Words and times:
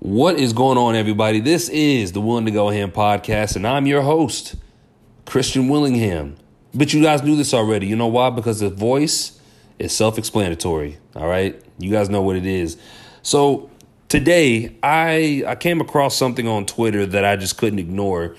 What 0.00 0.38
is 0.38 0.54
going 0.54 0.78
on, 0.78 0.96
everybody? 0.96 1.40
This 1.40 1.68
is 1.68 2.12
the 2.12 2.22
Willing 2.22 2.46
to 2.46 2.50
Go 2.50 2.70
Ham 2.70 2.90
podcast, 2.90 3.54
and 3.54 3.66
I'm 3.66 3.84
your 3.84 4.00
host, 4.00 4.54
Christian 5.26 5.68
Willingham. 5.68 6.38
But 6.72 6.94
you 6.94 7.02
guys 7.02 7.22
knew 7.22 7.36
this 7.36 7.52
already. 7.52 7.86
You 7.86 7.96
know 7.96 8.06
why? 8.06 8.30
Because 8.30 8.60
the 8.60 8.70
voice 8.70 9.38
is 9.78 9.92
self 9.92 10.16
explanatory. 10.16 10.96
All 11.14 11.28
right. 11.28 11.62
You 11.76 11.90
guys 11.90 12.08
know 12.08 12.22
what 12.22 12.36
it 12.36 12.46
is. 12.46 12.78
So 13.20 13.68
today, 14.08 14.74
I, 14.82 15.44
I 15.46 15.54
came 15.56 15.82
across 15.82 16.16
something 16.16 16.48
on 16.48 16.64
Twitter 16.64 17.04
that 17.04 17.26
I 17.26 17.36
just 17.36 17.58
couldn't 17.58 17.78
ignore. 17.78 18.36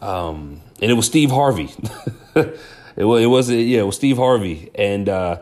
Um, 0.00 0.62
and 0.80 0.90
it 0.90 0.94
was 0.94 1.04
Steve 1.04 1.30
Harvey. 1.30 1.68
it, 2.34 3.04
was, 3.04 3.22
it 3.22 3.26
was, 3.26 3.50
yeah, 3.50 3.80
it 3.80 3.86
was 3.86 3.96
Steve 3.96 4.16
Harvey. 4.16 4.70
And, 4.74 5.10
uh, 5.10 5.40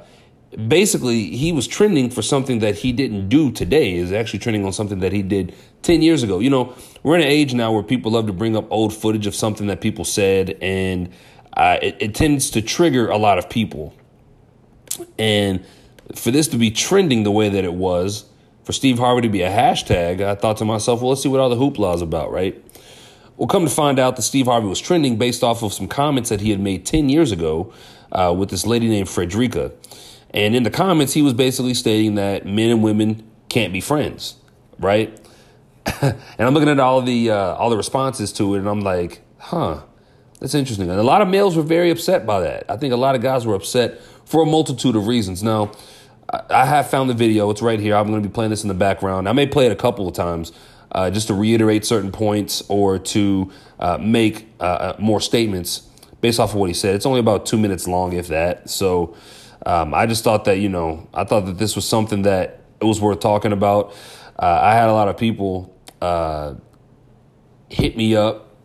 basically 0.68 1.30
he 1.36 1.52
was 1.52 1.66
trending 1.66 2.10
for 2.10 2.22
something 2.22 2.58
that 2.60 2.76
he 2.76 2.92
didn't 2.92 3.28
do 3.28 3.50
today. 3.50 3.94
Is 3.94 4.12
actually 4.12 4.40
trending 4.40 4.64
on 4.64 4.72
something 4.72 5.00
that 5.00 5.12
he 5.12 5.22
did 5.22 5.54
10 5.82 6.02
years 6.02 6.22
ago. 6.22 6.38
You 6.38 6.50
know 6.50 6.74
we're 7.02 7.16
in 7.16 7.22
an 7.22 7.28
age 7.28 7.54
now 7.54 7.72
where 7.72 7.82
people 7.82 8.12
love 8.12 8.26
to 8.26 8.32
bring 8.32 8.56
up 8.56 8.66
old 8.70 8.94
footage 8.94 9.26
of 9.26 9.34
something 9.34 9.66
that 9.66 9.80
people 9.80 10.04
said 10.04 10.56
and 10.60 11.10
uh, 11.54 11.78
it, 11.82 11.96
it 12.00 12.14
tends 12.14 12.50
to 12.50 12.62
trigger 12.62 13.08
a 13.08 13.18
lot 13.18 13.38
of 13.38 13.48
people. 13.50 13.94
And 15.18 15.64
for 16.14 16.30
this 16.30 16.48
to 16.48 16.56
be 16.56 16.70
trending 16.70 17.22
the 17.22 17.30
way 17.30 17.48
that 17.48 17.64
it 17.64 17.74
was 17.74 18.24
for 18.64 18.72
steve 18.72 18.98
harvey 18.98 19.22
to 19.22 19.28
be 19.28 19.42
a 19.42 19.50
hashtag 19.50 20.20
i 20.20 20.34
thought 20.34 20.56
to 20.56 20.64
myself 20.64 21.00
well 21.00 21.10
let's 21.10 21.22
see 21.22 21.28
what 21.28 21.40
all 21.40 21.48
the 21.48 21.56
hoopla 21.56 21.94
is 21.94 22.02
about 22.02 22.30
right? 22.30 22.62
Well 23.36 23.48
come 23.48 23.64
to 23.64 23.70
find 23.70 23.98
out 23.98 24.16
that 24.16 24.22
steve 24.22 24.46
harvey 24.46 24.66
was 24.66 24.80
trending 24.80 25.16
based 25.16 25.42
off 25.42 25.62
of 25.62 25.72
some 25.72 25.88
comments 25.88 26.28
that 26.28 26.40
he 26.40 26.50
had 26.50 26.60
made 26.60 26.84
10 26.84 27.08
years 27.08 27.32
ago 27.32 27.72
uh, 28.12 28.34
with 28.36 28.50
this 28.50 28.66
lady 28.66 28.88
named 28.88 29.08
frederica 29.08 29.72
and 30.34 30.54
in 30.54 30.62
the 30.62 30.70
comments, 30.70 31.12
he 31.12 31.22
was 31.22 31.34
basically 31.34 31.74
stating 31.74 32.14
that 32.16 32.46
men 32.46 32.70
and 32.70 32.82
women 32.82 33.28
can't 33.48 33.72
be 33.72 33.80
friends, 33.80 34.36
right? 34.78 35.18
and 36.02 36.16
I'm 36.38 36.54
looking 36.54 36.68
at 36.68 36.80
all 36.80 37.02
the 37.02 37.30
uh, 37.30 37.54
all 37.54 37.70
the 37.70 37.76
responses 37.76 38.32
to 38.34 38.54
it, 38.54 38.58
and 38.58 38.68
I'm 38.68 38.80
like, 38.80 39.20
huh, 39.38 39.82
that's 40.40 40.54
interesting. 40.54 40.90
And 40.90 40.98
a 40.98 41.04
lot 41.04 41.22
of 41.22 41.28
males 41.28 41.56
were 41.56 41.62
very 41.62 41.90
upset 41.90 42.24
by 42.24 42.40
that. 42.40 42.64
I 42.68 42.76
think 42.76 42.92
a 42.92 42.96
lot 42.96 43.14
of 43.14 43.22
guys 43.22 43.46
were 43.46 43.54
upset 43.54 44.00
for 44.24 44.42
a 44.42 44.46
multitude 44.46 44.96
of 44.96 45.06
reasons. 45.06 45.42
Now, 45.42 45.72
I 46.48 46.64
have 46.64 46.88
found 46.88 47.10
the 47.10 47.14
video. 47.14 47.50
It's 47.50 47.62
right 47.62 47.78
here. 47.78 47.94
I'm 47.94 48.08
going 48.08 48.22
to 48.22 48.28
be 48.28 48.32
playing 48.32 48.50
this 48.50 48.62
in 48.62 48.68
the 48.68 48.74
background. 48.74 49.28
I 49.28 49.32
may 49.32 49.46
play 49.46 49.66
it 49.66 49.72
a 49.72 49.76
couple 49.76 50.08
of 50.08 50.14
times 50.14 50.52
uh, 50.92 51.10
just 51.10 51.28
to 51.28 51.34
reiterate 51.34 51.84
certain 51.84 52.12
points 52.12 52.62
or 52.68 52.98
to 52.98 53.50
uh, 53.78 53.98
make 53.98 54.48
uh, 54.60 54.64
uh, 54.64 54.96
more 54.98 55.20
statements 55.20 55.88
based 56.20 56.40
off 56.40 56.50
of 56.50 56.56
what 56.56 56.68
he 56.68 56.74
said. 56.74 56.94
It's 56.94 57.06
only 57.06 57.20
about 57.20 57.44
two 57.46 57.58
minutes 57.58 57.86
long, 57.86 58.12
if 58.12 58.28
that. 58.28 58.70
So 58.70 59.16
um, 59.66 59.94
I 59.94 60.06
just 60.06 60.24
thought 60.24 60.44
that, 60.44 60.58
you 60.58 60.68
know, 60.68 61.08
I 61.14 61.24
thought 61.24 61.46
that 61.46 61.58
this 61.58 61.76
was 61.76 61.86
something 61.86 62.22
that 62.22 62.60
it 62.80 62.84
was 62.84 63.00
worth 63.00 63.20
talking 63.20 63.52
about. 63.52 63.94
Uh, 64.38 64.58
I 64.62 64.74
had 64.74 64.88
a 64.88 64.92
lot 64.92 65.08
of 65.08 65.16
people 65.16 65.74
uh, 66.00 66.54
hit 67.68 67.96
me 67.96 68.16
up, 68.16 68.56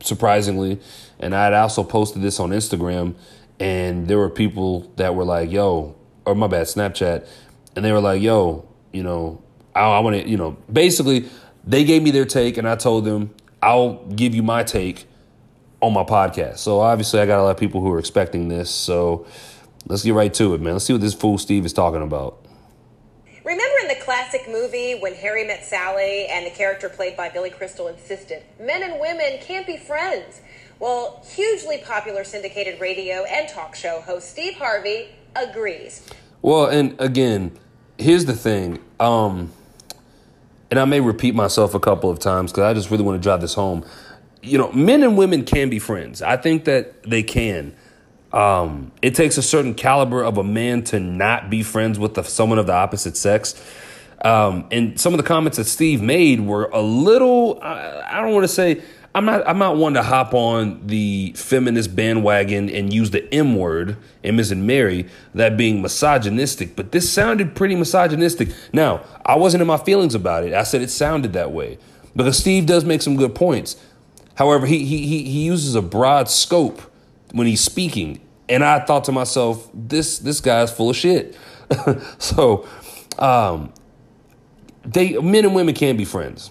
surprisingly, 0.00 0.80
and 1.18 1.34
I 1.34 1.44
had 1.44 1.54
also 1.54 1.82
posted 1.82 2.22
this 2.22 2.38
on 2.38 2.50
Instagram, 2.50 3.14
and 3.58 4.06
there 4.06 4.18
were 4.18 4.30
people 4.30 4.92
that 4.96 5.14
were 5.14 5.24
like, 5.24 5.50
yo, 5.50 5.96
or 6.24 6.34
my 6.34 6.46
bad, 6.46 6.66
Snapchat, 6.66 7.26
and 7.74 7.84
they 7.84 7.92
were 7.92 8.00
like, 8.00 8.22
yo, 8.22 8.68
you 8.92 9.02
know, 9.02 9.42
I, 9.74 9.80
I 9.80 9.98
want 10.00 10.22
to, 10.22 10.28
you 10.28 10.36
know, 10.36 10.56
basically, 10.72 11.28
they 11.64 11.84
gave 11.84 12.02
me 12.02 12.10
their 12.10 12.24
take, 12.24 12.56
and 12.56 12.68
I 12.68 12.76
told 12.76 13.04
them, 13.04 13.34
I'll 13.60 14.04
give 14.06 14.34
you 14.34 14.42
my 14.42 14.62
take 14.62 15.06
on 15.80 15.92
my 15.92 16.04
podcast. 16.04 16.58
So 16.58 16.80
obviously, 16.80 17.20
I 17.20 17.26
got 17.26 17.40
a 17.40 17.42
lot 17.42 17.50
of 17.50 17.56
people 17.56 17.80
who 17.80 17.92
are 17.92 17.98
expecting 17.98 18.48
this. 18.48 18.70
So, 18.70 19.26
Let's 19.88 20.04
get 20.04 20.12
right 20.12 20.32
to 20.34 20.54
it, 20.54 20.60
man. 20.60 20.74
Let's 20.74 20.84
see 20.84 20.92
what 20.92 21.00
this 21.00 21.14
fool 21.14 21.38
Steve 21.38 21.64
is 21.64 21.72
talking 21.72 22.02
about. 22.02 22.44
Remember 23.42 23.74
in 23.80 23.88
the 23.88 24.04
classic 24.04 24.42
movie 24.46 24.94
when 24.94 25.14
Harry 25.14 25.46
met 25.46 25.64
Sally 25.64 26.26
and 26.26 26.44
the 26.44 26.50
character 26.50 26.90
played 26.90 27.16
by 27.16 27.30
Billy 27.30 27.48
Crystal 27.48 27.88
insisted 27.88 28.42
men 28.60 28.82
and 28.82 29.00
women 29.00 29.38
can't 29.40 29.66
be 29.66 29.78
friends? 29.78 30.42
Well, 30.78 31.24
hugely 31.26 31.78
popular 31.78 32.24
syndicated 32.24 32.78
radio 32.78 33.24
and 33.24 33.48
talk 33.48 33.74
show 33.74 34.02
host 34.02 34.28
Steve 34.28 34.54
Harvey 34.56 35.08
agrees. 35.34 36.06
Well, 36.42 36.66
and 36.66 36.94
again, 37.00 37.58
here's 37.96 38.26
the 38.26 38.34
thing. 38.34 38.80
Um, 39.00 39.50
and 40.70 40.78
I 40.78 40.84
may 40.84 41.00
repeat 41.00 41.34
myself 41.34 41.74
a 41.74 41.80
couple 41.80 42.10
of 42.10 42.18
times 42.18 42.52
because 42.52 42.64
I 42.64 42.74
just 42.74 42.90
really 42.90 43.04
want 43.04 43.18
to 43.18 43.22
drive 43.22 43.40
this 43.40 43.54
home. 43.54 43.82
You 44.42 44.58
know, 44.58 44.70
men 44.72 45.02
and 45.02 45.16
women 45.16 45.46
can 45.46 45.70
be 45.70 45.78
friends. 45.78 46.20
I 46.20 46.36
think 46.36 46.66
that 46.66 47.02
they 47.04 47.22
can. 47.22 47.74
Um, 48.32 48.92
it 49.00 49.14
takes 49.14 49.38
a 49.38 49.42
certain 49.42 49.74
caliber 49.74 50.22
of 50.22 50.38
a 50.38 50.44
man 50.44 50.84
to 50.84 51.00
not 51.00 51.48
be 51.48 51.62
friends 51.62 51.98
with 51.98 52.14
the, 52.14 52.22
someone 52.22 52.58
of 52.58 52.66
the 52.66 52.74
opposite 52.74 53.16
sex. 53.16 53.54
Um, 54.22 54.66
and 54.70 55.00
some 55.00 55.14
of 55.14 55.18
the 55.18 55.24
comments 55.24 55.58
that 55.58 55.64
Steve 55.64 56.02
made 56.02 56.40
were 56.40 56.64
a 56.72 56.80
little, 56.80 57.58
I, 57.62 58.02
I 58.06 58.20
don't 58.20 58.34
want 58.34 58.44
to 58.44 58.48
say, 58.48 58.82
I'm 59.14 59.24
not, 59.24 59.48
I'm 59.48 59.58
not 59.58 59.76
one 59.76 59.94
to 59.94 60.02
hop 60.02 60.34
on 60.34 60.86
the 60.86 61.32
feminist 61.34 61.96
bandwagon 61.96 62.68
and 62.68 62.92
use 62.92 63.10
the 63.10 63.32
M 63.32 63.56
word 63.56 63.96
in 64.22 64.36
Miss 64.36 64.50
and 64.50 64.66
Mary, 64.66 65.06
that 65.34 65.56
being 65.56 65.80
misogynistic, 65.80 66.76
but 66.76 66.92
this 66.92 67.10
sounded 67.10 67.56
pretty 67.56 67.74
misogynistic. 67.74 68.50
Now, 68.72 69.04
I 69.24 69.36
wasn't 69.36 69.62
in 69.62 69.66
my 69.66 69.78
feelings 69.78 70.14
about 70.14 70.44
it. 70.44 70.52
I 70.52 70.62
said 70.62 70.82
it 70.82 70.90
sounded 70.90 71.32
that 71.32 71.52
way 71.52 71.78
because 72.14 72.36
Steve 72.36 72.66
does 72.66 72.84
make 72.84 73.00
some 73.00 73.16
good 73.16 73.34
points. 73.34 73.76
However, 74.34 74.66
he, 74.66 74.84
he, 74.84 75.24
he 75.24 75.44
uses 75.44 75.74
a 75.74 75.82
broad 75.82 76.28
scope 76.28 76.82
when 77.32 77.46
he's 77.46 77.60
speaking. 77.60 78.20
And 78.48 78.64
I 78.64 78.80
thought 78.80 79.04
to 79.04 79.12
myself, 79.12 79.68
this 79.74 80.18
this 80.18 80.40
guy's 80.40 80.72
full 80.72 80.90
of 80.90 80.96
shit. 80.96 81.36
so 82.18 82.66
um, 83.18 83.72
they 84.84 85.18
men 85.18 85.44
and 85.44 85.54
women 85.54 85.74
can 85.74 85.96
be 85.96 86.04
friends. 86.04 86.50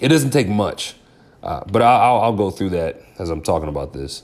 It 0.00 0.08
doesn't 0.08 0.30
take 0.30 0.48
much, 0.48 0.94
uh, 1.42 1.64
but 1.70 1.82
I'll, 1.82 2.20
I'll 2.20 2.36
go 2.36 2.50
through 2.50 2.70
that 2.70 3.02
as 3.18 3.30
I'm 3.30 3.42
talking 3.42 3.68
about 3.68 3.92
this. 3.92 4.22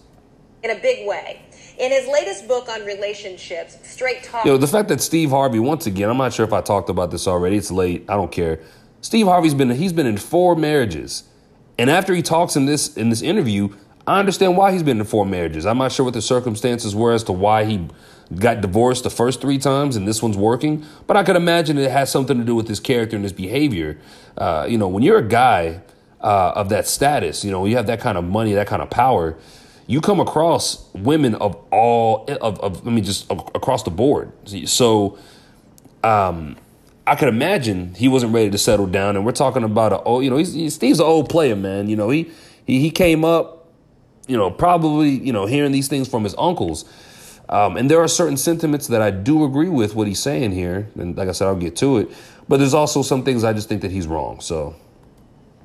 In 0.63 0.71
a 0.71 0.79
big 0.79 1.07
way. 1.07 1.43
In 1.79 1.91
his 1.91 2.07
latest 2.07 2.47
book 2.47 2.69
on 2.69 2.85
relationships, 2.85 3.77
Straight 3.83 4.23
Talk. 4.23 4.45
You 4.45 4.53
know, 4.53 4.57
the 4.57 4.69
fact 4.69 4.89
that 4.89 5.01
Steve 5.01 5.31
Harvey, 5.31 5.59
once 5.59 5.87
again, 5.87 6.09
I'm 6.09 6.17
not 6.17 6.33
sure 6.33 6.47
if 6.47 6.53
I 6.53 6.61
talked 6.61 6.89
about 6.89 7.11
this 7.11 7.27
already. 7.27 7.57
It's 7.57 7.73
late. 7.73 8.05
I 8.09 8.15
don't 8.15 8.31
care. 8.31 8.61
Steve 9.01 9.27
Harvey's 9.27 9.55
been 9.55 9.71
he's 9.71 9.93
been 9.93 10.07
in 10.07 10.17
four 10.17 10.55
marriages. 10.55 11.25
And 11.77 11.91
after 11.91 12.15
he 12.15 12.23
talks 12.23 12.55
in 12.55 12.67
this 12.67 12.97
in 12.97 13.11
this 13.11 13.23
interview, 13.23 13.71
I 14.07 14.19
understand 14.19 14.57
why 14.57 14.73
he's 14.73 14.83
been 14.83 14.99
in 14.99 15.07
four 15.07 15.25
marriages. 15.25 15.65
I'm 15.65 15.79
not 15.79 15.93
sure 15.93 16.05
what 16.05 16.15
the 16.15 16.23
circumstances 16.23 16.95
were 16.95 17.13
as 17.13 17.25
to 17.25 17.33
why 17.33 17.65
he 17.65 17.89
got 18.35 18.61
divorced 18.61 19.05
the 19.05 19.11
first 19.11 19.41
three 19.41 19.59
times 19.59 19.97
and 19.97 20.07
this 20.07 20.23
one's 20.23 20.37
working, 20.37 20.85
but 21.07 21.17
I 21.17 21.23
could 21.23 21.37
imagine 21.37 21.79
it 21.79 21.91
has 21.91 22.11
something 22.11 22.39
to 22.39 22.45
do 22.45 22.55
with 22.55 22.69
his 22.69 22.81
character 22.81 23.17
and 23.17 23.25
his 23.25 23.33
behavior. 23.33 23.99
Uh, 24.37 24.67
you 24.69 24.79
know, 24.79 24.89
when 24.89 25.03
you're 25.03 25.19
a 25.19 25.29
guy 25.29 25.81
uh, 26.21 26.53
of 26.55 26.69
that 26.71 26.87
status, 26.87 27.45
you 27.45 27.51
know, 27.51 27.65
you 27.67 27.77
have 27.77 27.87
that 27.87 28.01
kind 28.01 28.19
of 28.19 28.25
money, 28.25 28.53
that 28.55 28.67
kind 28.67 28.83
of 28.83 28.91
power, 28.91 29.37
you 29.87 30.01
come 30.01 30.21
across 30.21 30.89
women 30.95 31.35
of 31.37 31.57
all 31.71 32.25
of, 32.41 32.59
of 32.61 32.85
let 32.85 32.95
me 32.95 33.03
just 33.03 33.31
across 33.31 33.83
the 33.83 33.91
board. 33.91 34.33
So, 34.67 35.19
um, 36.03 36.57
I 37.07 37.17
could 37.17 37.29
imagine 37.29 37.95
he 37.95 38.09
wasn't 38.09 38.33
ready 38.33 38.49
to 38.49 38.57
settle 38.57 38.87
down, 38.87 39.17
and 39.17 39.27
we're 39.27 39.33
talking 39.33 39.63
about 39.63 39.93
a 39.93 40.03
oh, 40.05 40.21
you 40.21 40.31
know, 40.31 40.39
he's, 40.39 40.75
Steve's 40.75 41.01
an 41.01 41.07
old 41.07 41.29
player, 41.29 41.55
man. 41.55 41.91
You 41.91 41.97
know, 41.97 42.09
he 42.09 42.31
he 42.65 42.81
he 42.81 42.91
came 42.91 43.27
up 43.27 43.54
you 44.27 44.37
know, 44.37 44.51
probably, 44.51 45.11
you 45.11 45.33
know, 45.33 45.47
hearing 45.47 45.73
these 45.73 45.89
things 45.89 46.09
from 46.09 46.25
his 46.25 46.35
uncles. 46.39 46.85
Um, 47.49 47.77
and 47.77 47.91
there 47.91 48.01
are 48.01 48.09
certain 48.09 48.37
sentiments 48.37 48.87
that 48.87 49.03
I 49.03 49.11
do 49.11 49.45
agree 49.45 49.69
with 49.69 49.95
what 49.95 50.07
he's 50.07 50.21
saying 50.21 50.53
here. 50.53 50.89
And 50.99 51.17
like 51.17 51.29
I 51.29 51.33
said, 51.33 51.47
I'll 51.47 51.57
get 51.57 51.77
to 51.77 51.99
it. 51.99 52.11
But 52.49 52.59
there's 52.59 52.75
also 52.75 53.03
some 53.03 53.25
things 53.25 53.45
I 53.45 53.53
just 53.53 53.69
think 53.69 53.83
that 53.83 53.91
he's 53.91 54.07
wrong. 54.07 54.41
So. 54.41 54.75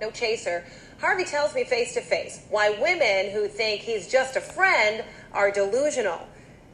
No 0.01 0.11
chaser. 0.11 0.65
Harvey 0.99 1.23
tells 1.23 1.55
me 1.55 1.63
face 1.63 1.93
to 1.93 2.01
face 2.01 2.45
why 2.49 2.71
women 2.81 3.31
who 3.31 3.47
think 3.47 3.81
he's 3.81 4.07
just 4.09 4.35
a 4.35 4.41
friend 4.41 5.03
are 5.33 5.51
delusional. 5.51 6.27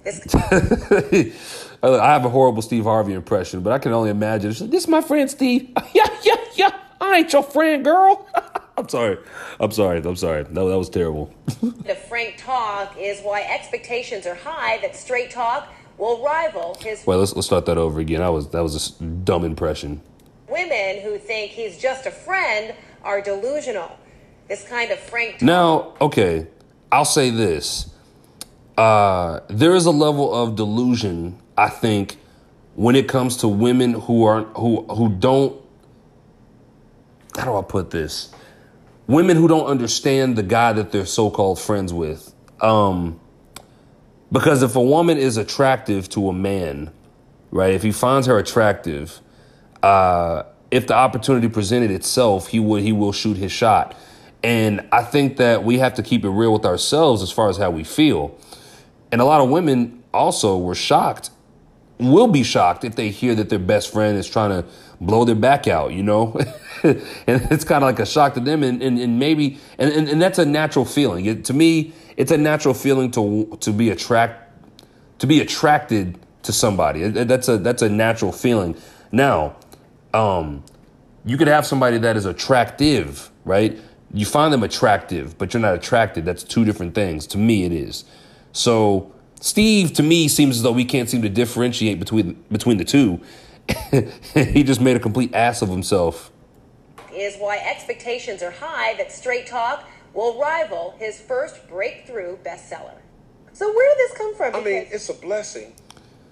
This. 0.04 0.22
I 1.84 2.12
have 2.12 2.26
a 2.26 2.30
horrible 2.30 2.62
Steve 2.62 2.84
Harvey 2.84 3.14
impression, 3.14 3.62
but 3.62 3.74
I 3.74 3.80
can 3.80 3.92
only 3.92 4.10
imagine. 4.10 4.50
This 4.50 4.84
is 4.84 4.88
my 4.88 5.02
friend 5.02 5.30
Steve. 5.30 5.70
yeah, 5.94 6.08
yeah, 6.24 6.36
yeah. 6.56 6.80
I 7.02 7.18
ain't 7.18 7.34
your 7.34 7.44
friend, 7.44 7.84
girl. 7.84 8.28
I'm 8.78 8.90
sorry. 8.90 9.18
I'm 9.60 9.72
sorry. 9.72 10.02
I'm 10.04 10.16
sorry. 10.16 10.44
That, 10.44 10.54
that 10.54 10.78
was 10.78 10.90
terrible. 10.90 11.34
the 11.62 11.96
frank 11.96 12.36
talk 12.38 12.96
is 13.00 13.22
why 13.22 13.42
expectations 13.42 14.26
are 14.26 14.36
high 14.36 14.78
that 14.80 14.96
straight 14.96 15.32
talk 15.32 15.68
will 15.98 16.24
rival 16.24 16.78
his. 16.82 17.06
Wait, 17.06 17.16
let's 17.16 17.34
let's 17.36 17.48
start 17.48 17.66
that 17.68 17.78
over 17.78 18.00
again. 18.00 18.20
That 18.20 18.30
was 18.30 18.50
that 18.50 18.62
was 18.62 19.00
a 19.00 19.04
dumb 19.04 19.46
impression. 19.46 20.02
Women 20.50 21.02
who 21.02 21.18
think 21.18 21.52
he's 21.52 21.78
just 21.78 22.06
a 22.06 22.12
friend 22.12 22.76
are 23.04 23.22
delusional. 23.22 23.98
This 24.48 24.68
kind 24.68 24.92
of 24.92 25.00
frank. 25.00 25.34
Talk- 25.34 25.42
now, 25.42 25.94
okay, 26.02 26.48
I'll 26.92 27.06
say 27.06 27.30
this. 27.30 27.90
Uh, 28.78 29.40
there 29.48 29.74
is 29.74 29.86
a 29.86 29.92
level 29.92 30.34
of 30.34 30.56
delusion, 30.56 31.40
I 31.58 31.70
think, 31.70 32.18
when 32.76 32.96
it 32.96 33.08
comes 33.08 33.38
to 33.38 33.48
women 33.48 33.94
who 33.94 34.26
are 34.26 34.44
who 34.44 34.84
who 34.88 35.10
don't. 35.10 35.62
How 37.38 37.46
do 37.46 37.58
I 37.58 37.62
put 37.62 37.92
this? 37.92 38.34
Women 39.08 39.38
who 39.38 39.48
don't 39.48 39.68
understand 39.68 40.36
the 40.36 40.44
guy 40.44 40.74
that 40.74 40.92
they're 40.92 41.06
so-called 41.06 41.60
friends 41.60 41.94
with. 41.94 42.34
Um, 42.62 43.20
because 44.32 44.64
if 44.64 44.76
a 44.76 44.82
woman 44.82 45.18
is 45.18 45.38
attractive 45.38 46.10
to 46.10 46.30
a 46.30 46.34
man, 46.34 46.92
right, 47.52 47.74
if 47.74 47.84
he 47.84 47.92
finds 47.92 48.28
her 48.28 48.38
attractive, 48.38 49.20
uh, 49.84 50.44
if 50.72 50.88
the 50.88 50.96
opportunity 50.96 51.48
presented 51.48 51.92
itself, 51.92 52.48
he 52.48 52.60
would 52.60 52.82
he 52.82 52.92
will 52.92 53.12
shoot 53.12 53.38
his 53.38 53.52
shot. 53.52 53.96
And 54.44 54.88
I 54.92 55.04
think 55.04 55.38
that 55.38 55.64
we 55.64 55.80
have 55.80 55.96
to 55.96 56.04
keep 56.04 56.24
it 56.24 56.30
real 56.30 56.54
with 56.54 56.66
ourselves 56.66 57.22
as 57.22 57.32
far 57.32 57.50
as 57.50 57.58
how 57.58 57.72
we 57.72 57.84
feel. 57.84 58.38
And 59.12 59.22
a 59.22 59.26
lot 59.26 59.42
of 59.42 59.50
women 59.50 60.04
also 60.14 60.58
were 60.58 60.76
shocked, 60.76 61.30
will 62.00 62.28
be 62.28 62.44
shocked 62.44 62.84
if 62.84 62.96
they 62.96 63.10
hear 63.10 63.36
that 63.36 63.50
their 63.50 63.60
best 63.60 63.92
friend 63.92 64.18
is 64.18 64.28
trying 64.28 64.50
to 64.50 64.68
blow 65.06 65.26
their 65.26 65.36
back 65.36 65.68
out, 65.68 65.94
you 65.94 66.04
know? 66.04 66.38
and 66.84 67.02
it's 67.28 67.64
kind 67.64 67.84
of 67.84 67.88
like 67.88 68.00
a 68.00 68.06
shock 68.06 68.34
to 68.36 68.40
them. 68.40 68.64
And, 68.64 68.82
and, 68.82 69.00
and 69.00 69.20
maybe, 69.20 69.60
and, 69.78 69.92
and, 69.92 70.08
and 70.08 70.22
that's 70.22 70.40
a 70.40 70.46
natural 70.46 70.86
feeling. 70.86 71.26
It, 71.26 71.46
to 71.46 71.54
me, 71.54 71.94
it's 72.18 72.32
a 72.32 72.38
natural 72.38 72.74
feeling 72.74 73.12
to, 73.12 73.58
to 73.62 73.72
be 73.72 73.90
attract, 73.90 74.52
to 75.20 75.28
be 75.28 75.40
attracted 75.40 76.18
to 76.44 76.52
somebody. 76.52 77.08
That's 77.08 77.48
a, 77.48 77.58
that's 77.58 77.82
a 77.82 77.90
natural 77.90 78.32
feeling. 78.32 78.78
Now, 79.12 79.56
um, 80.14 80.64
you 81.26 81.38
could 81.38 81.48
have 81.48 81.66
somebody 81.66 81.98
that 81.98 82.16
is 82.16 82.26
attractive, 82.26 83.32
right? 83.46 83.80
You 84.14 84.26
find 84.26 84.54
them 84.54 84.64
attractive, 84.64 85.38
but 85.38 85.54
you're 85.54 85.62
not 85.62 85.74
attracted. 85.74 86.26
That's 86.26 86.44
two 86.44 86.64
different 86.64 86.96
things. 86.96 87.26
To 87.28 87.38
me, 87.38 87.64
it 87.64 87.72
is. 87.72 88.06
So 88.52 89.12
Steve, 89.42 89.94
to 89.94 90.04
me, 90.04 90.28
seems 90.28 90.58
as 90.58 90.64
though 90.64 90.72
we 90.72 90.86
can't 90.86 91.10
seem 91.10 91.22
to 91.22 91.30
differentiate 91.30 92.00
between 92.00 92.34
between 92.52 92.78
the 92.78 92.86
two. 92.86 93.20
he 94.34 94.64
just 94.64 94.82
made 94.82 94.96
a 94.96 95.00
complete 95.00 95.34
ass 95.34 95.62
of 95.62 95.70
himself. 95.70 96.32
Is 97.14 97.38
why 97.38 97.58
expectations 97.58 98.44
are 98.44 98.52
high 98.52 98.94
that 98.96 99.12
Straight 99.12 99.48
Talk 99.48 99.86
will 100.14 100.40
rival 100.40 100.96
his 101.00 101.20
first 101.20 101.68
breakthrough 101.68 102.38
bestseller. 102.38 102.98
So 103.54 103.74
where 103.74 103.96
did 103.96 103.98
this 104.10 104.18
come 104.18 104.36
from? 104.36 104.56
I 104.56 104.60
mean, 104.60 104.88
it's 104.92 105.08
a 105.10 105.14
blessing, 105.14 105.74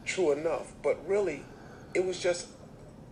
true 0.05 0.31
enough, 0.33 0.73
but 0.83 0.97
really, 1.07 1.41
it 1.93 2.05
was 2.05 2.19
just 2.19 2.47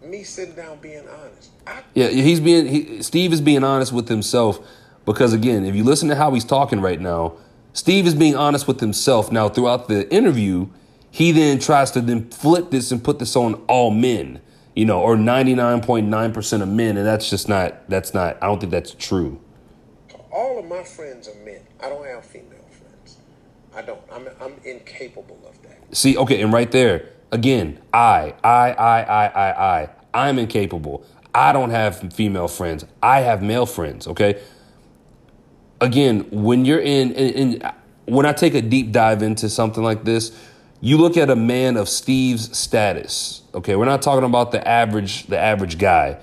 me 0.04 0.24
sitting 0.24 0.56
down 0.56 0.80
being 0.80 1.08
honest. 1.08 1.52
I- 1.66 1.84
yeah, 1.94 2.10
he's 2.10 2.40
being 2.40 2.68
he, 2.68 3.04
Steve 3.04 3.32
is 3.32 3.42
being 3.42 3.64
honest 3.64 3.94
with 3.94 4.10
himself 4.10 4.60
because 5.06 5.34
again, 5.34 5.66
if 5.66 5.76
you 5.76 5.84
listen 5.84 6.10
to 6.10 6.16
how 6.16 6.34
he's 6.34 6.46
talking 6.46 6.82
right 6.82 7.00
now, 7.00 7.34
Steve 7.74 8.06
is 8.06 8.16
being 8.16 8.36
honest 8.36 8.68
with 8.68 8.80
himself. 8.80 9.32
Now, 9.32 9.48
throughout 9.48 9.88
the 9.88 10.12
interview, 10.14 10.68
he 11.12 11.32
then 11.32 11.60
tries 11.60 11.92
to 11.92 12.02
then 12.02 12.30
flip 12.30 12.72
this 12.72 12.92
and 12.92 13.04
put 13.04 13.20
this 13.20 13.36
on 13.36 13.56
all 13.68 13.92
men, 13.92 14.42
you 14.76 14.86
know, 14.86 15.02
or 15.02 15.16
99.9% 15.16 16.62
of 16.62 16.70
men, 16.70 16.98
and 16.98 17.06
that's 17.06 17.30
just 17.30 17.48
not 17.48 17.88
that's 17.90 18.14
not 18.14 18.38
I 18.42 18.48
don't 18.48 18.60
think 18.60 18.72
that's 18.72 18.94
true. 18.94 19.40
All 20.32 20.58
of 20.58 20.66
my 20.66 20.84
friends 20.84 21.28
are 21.28 21.36
men. 21.46 21.62
I 21.84 21.90
don't 21.90 22.06
have 22.06 22.24
female 22.26 22.66
friends. 22.70 23.18
I 23.76 23.82
don't. 23.82 24.02
I'm 24.12 24.28
I'm 24.40 24.54
incapable 24.64 25.40
of 25.46 25.62
that. 25.64 25.96
See, 25.96 26.18
okay, 26.18 26.42
and 26.42 26.54
right 26.54 26.72
there, 26.72 27.10
again, 27.32 27.80
I, 27.94 28.34
I, 28.44 28.72
I, 28.72 29.02
I, 29.02 29.26
I, 29.26 29.82
I, 29.82 29.90
I'm 30.14 30.40
incapable. 30.40 31.06
I 31.34 31.54
don't 31.54 31.70
have 31.70 32.14
female 32.14 32.48
friends. 32.48 32.86
I 33.02 33.22
have 33.22 33.42
male 33.42 33.66
friends, 33.66 34.08
okay? 34.08 34.42
Again, 35.80 36.28
when 36.32 36.66
you're 36.66 36.82
in, 36.82 37.12
in, 37.14 37.34
in 37.34 37.72
when 38.06 38.26
I 38.26 38.34
take 38.34 38.54
a 38.54 38.62
deep 38.62 38.92
dive 38.92 39.24
into 39.24 39.50
something 39.50 39.84
like 39.84 40.04
this, 40.04 40.38
you 40.82 40.98
look 40.98 41.16
at 41.16 41.30
a 41.30 41.36
man 41.36 41.78
of 41.78 41.88
Steve's 41.88 42.58
status. 42.58 43.44
Okay, 43.54 43.76
we're 43.76 43.86
not 43.86 44.02
talking 44.02 44.26
about 44.26 44.52
the 44.52 44.68
average, 44.68 45.28
the 45.28 45.40
average 45.40 45.78
guy. 45.78 46.20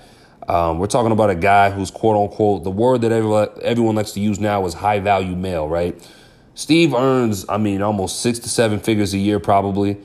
Um, 0.47 0.79
we're 0.79 0.87
talking 0.87 1.11
about 1.11 1.29
a 1.29 1.35
guy 1.35 1.69
who's 1.71 1.91
quote 1.91 2.15
unquote 2.17 2.63
the 2.63 2.71
word 2.71 3.01
that 3.01 3.11
everyone, 3.11 3.49
everyone 3.61 3.95
likes 3.95 4.11
to 4.11 4.19
use 4.19 4.39
now 4.39 4.65
is 4.65 4.75
high 4.75 4.99
value 4.99 5.35
male, 5.35 5.67
right? 5.67 6.07
Steve 6.53 6.93
earns, 6.93 7.45
I 7.49 7.57
mean, 7.57 7.81
almost 7.81 8.21
six 8.21 8.37
to 8.39 8.49
seven 8.49 8.79
figures 8.79 9.13
a 9.13 9.17
year, 9.17 9.39
probably 9.39 9.97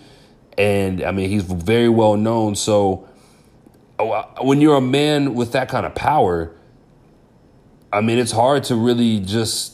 and 0.59 1.03
I 1.03 1.11
mean 1.11 1.31
he's 1.31 1.43
very 1.43 1.89
well 1.89 2.17
known. 2.17 2.55
So 2.55 3.09
oh, 3.99 4.25
when 4.43 4.61
you're 4.61 4.77
a 4.77 4.81
man 4.81 5.35
with 5.35 5.53
that 5.53 5.69
kind 5.69 5.87
of 5.87 5.95
power, 5.95 6.55
I 7.93 8.01
mean 8.01 8.19
it's 8.19 8.33
hard 8.33 8.65
to 8.65 8.77
really 8.77 9.21
just 9.21 9.74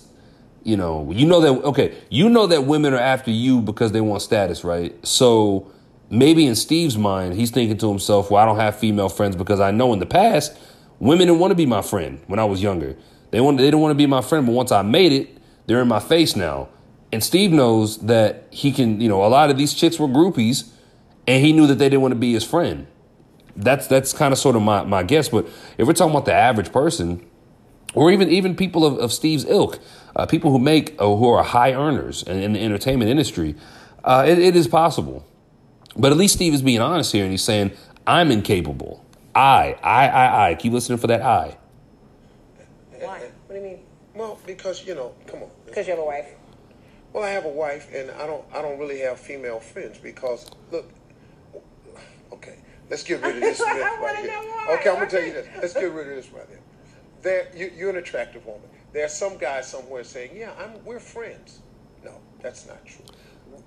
you 0.62 0.76
know 0.76 1.10
you 1.10 1.26
know 1.26 1.40
that 1.40 1.64
okay 1.64 1.96
you 2.10 2.28
know 2.28 2.46
that 2.46 2.64
women 2.64 2.92
are 2.94 3.00
after 3.00 3.30
you 3.30 3.60
because 3.60 3.92
they 3.92 4.00
want 4.00 4.22
status, 4.22 4.64
right? 4.64 4.94
So 5.06 5.70
maybe 6.10 6.46
in 6.46 6.54
Steve's 6.54 6.98
mind 6.98 7.34
he's 7.34 7.50
thinking 7.50 7.78
to 7.78 7.88
himself, 7.88 8.30
well 8.30 8.42
I 8.42 8.46
don't 8.46 8.58
have 8.58 8.76
female 8.78 9.08
friends 9.08 9.36
because 9.36 9.60
I 9.60 9.70
know 9.70 9.92
in 9.92 9.98
the 9.98 10.06
past 10.06 10.56
women 11.00 11.26
didn't 11.26 11.40
want 11.40 11.50
to 11.50 11.56
be 11.56 11.66
my 11.66 11.82
friend 11.82 12.20
when 12.26 12.38
I 12.38 12.44
was 12.44 12.62
younger. 12.62 12.96
They 13.30 13.40
want 13.40 13.58
they 13.58 13.64
didn't 13.64 13.80
want 13.80 13.92
to 13.92 13.96
be 13.96 14.06
my 14.06 14.22
friend, 14.22 14.46
but 14.46 14.52
once 14.52 14.70
I 14.72 14.82
made 14.82 15.12
it, 15.12 15.38
they're 15.66 15.80
in 15.80 15.88
my 15.88 16.00
face 16.00 16.36
now. 16.36 16.68
And 17.12 17.24
Steve 17.24 17.50
knows 17.50 17.98
that 18.06 18.46
he 18.50 18.70
can, 18.70 19.00
you 19.00 19.08
know, 19.08 19.24
a 19.24 19.26
lot 19.26 19.50
of 19.50 19.58
these 19.58 19.74
chicks 19.74 19.98
were 19.98 20.06
groupies, 20.06 20.70
and 21.26 21.44
he 21.44 21.52
knew 21.52 21.66
that 21.66 21.76
they 21.76 21.86
didn't 21.86 22.02
want 22.02 22.12
to 22.12 22.18
be 22.18 22.32
his 22.32 22.44
friend. 22.44 22.86
That's 23.56 23.86
that's 23.86 24.12
kind 24.12 24.32
of 24.32 24.38
sort 24.38 24.56
of 24.56 24.62
my, 24.62 24.84
my 24.84 25.02
guess. 25.02 25.28
But 25.28 25.46
if 25.76 25.86
we're 25.86 25.92
talking 25.92 26.12
about 26.12 26.24
the 26.24 26.34
average 26.34 26.72
person, 26.72 27.26
or 27.94 28.10
even 28.10 28.30
even 28.30 28.54
people 28.54 28.84
of, 28.84 28.98
of 28.98 29.12
Steve's 29.12 29.44
ilk, 29.44 29.78
uh, 30.16 30.26
people 30.26 30.50
who 30.50 30.58
make 30.58 30.94
uh, 30.98 31.06
who 31.06 31.28
are 31.28 31.42
high 31.42 31.72
earners 31.72 32.22
in, 32.22 32.38
in 32.38 32.52
the 32.52 32.60
entertainment 32.60 33.10
industry, 33.10 33.54
uh, 34.04 34.24
it, 34.26 34.38
it 34.38 34.56
is 34.56 34.68
possible. 34.68 35.26
But 35.96 36.12
at 36.12 36.18
least 36.18 36.34
Steve 36.34 36.54
is 36.54 36.62
being 36.62 36.80
honest 36.80 37.12
here, 37.12 37.24
and 37.24 37.32
he's 37.32 37.42
saying, 37.42 37.72
"I'm 38.06 38.30
incapable. 38.30 39.04
I, 39.34 39.76
I, 39.82 40.08
I, 40.08 40.50
I." 40.50 40.54
Keep 40.54 40.72
listening 40.72 40.98
for 40.98 41.08
that 41.08 41.22
I. 41.22 41.56
Why? 42.98 43.18
What 43.46 43.54
do 43.54 43.54
you 43.56 43.62
mean? 43.62 43.80
Well, 44.14 44.38
because 44.46 44.86
you 44.86 44.94
know, 44.94 45.14
come 45.26 45.42
on. 45.42 45.50
Because 45.66 45.86
you 45.86 45.92
have 45.92 46.02
a 46.02 46.06
wife. 46.06 46.34
Well, 47.12 47.24
I 47.24 47.30
have 47.30 47.44
a 47.44 47.48
wife, 47.48 47.92
and 47.92 48.10
I 48.12 48.26
don't. 48.26 48.44
I 48.54 48.62
don't 48.62 48.78
really 48.78 49.00
have 49.00 49.18
female 49.18 49.58
friends 49.58 49.98
because 49.98 50.48
look. 50.70 50.88
Okay, 52.32 52.58
let's 52.88 53.02
get 53.02 53.20
rid 53.20 53.34
of 53.34 53.40
this 53.40 53.58
myth 53.74 53.82
right 54.00 54.16
here. 54.16 54.76
Okay, 54.76 54.90
I'm 54.90 54.94
gonna 54.94 55.10
tell 55.10 55.22
you 55.22 55.32
this. 55.32 55.48
Let's 55.60 55.74
get 55.74 55.90
rid 55.90 56.08
of 56.08 56.14
this 56.14 56.32
right 56.32 56.46
here. 56.48 56.60
There, 57.22 57.50
you, 57.54 57.70
you're 57.76 57.90
an 57.90 57.96
attractive 57.96 58.46
woman. 58.46 58.68
There's 58.92 59.12
some 59.12 59.38
guy 59.38 59.60
somewhere 59.60 60.04
saying, 60.04 60.36
"Yeah, 60.36 60.52
I'm. 60.58 60.84
We're 60.84 61.00
friends." 61.00 61.60
No, 62.04 62.14
that's 62.40 62.66
not 62.66 62.84
true. 62.86 63.04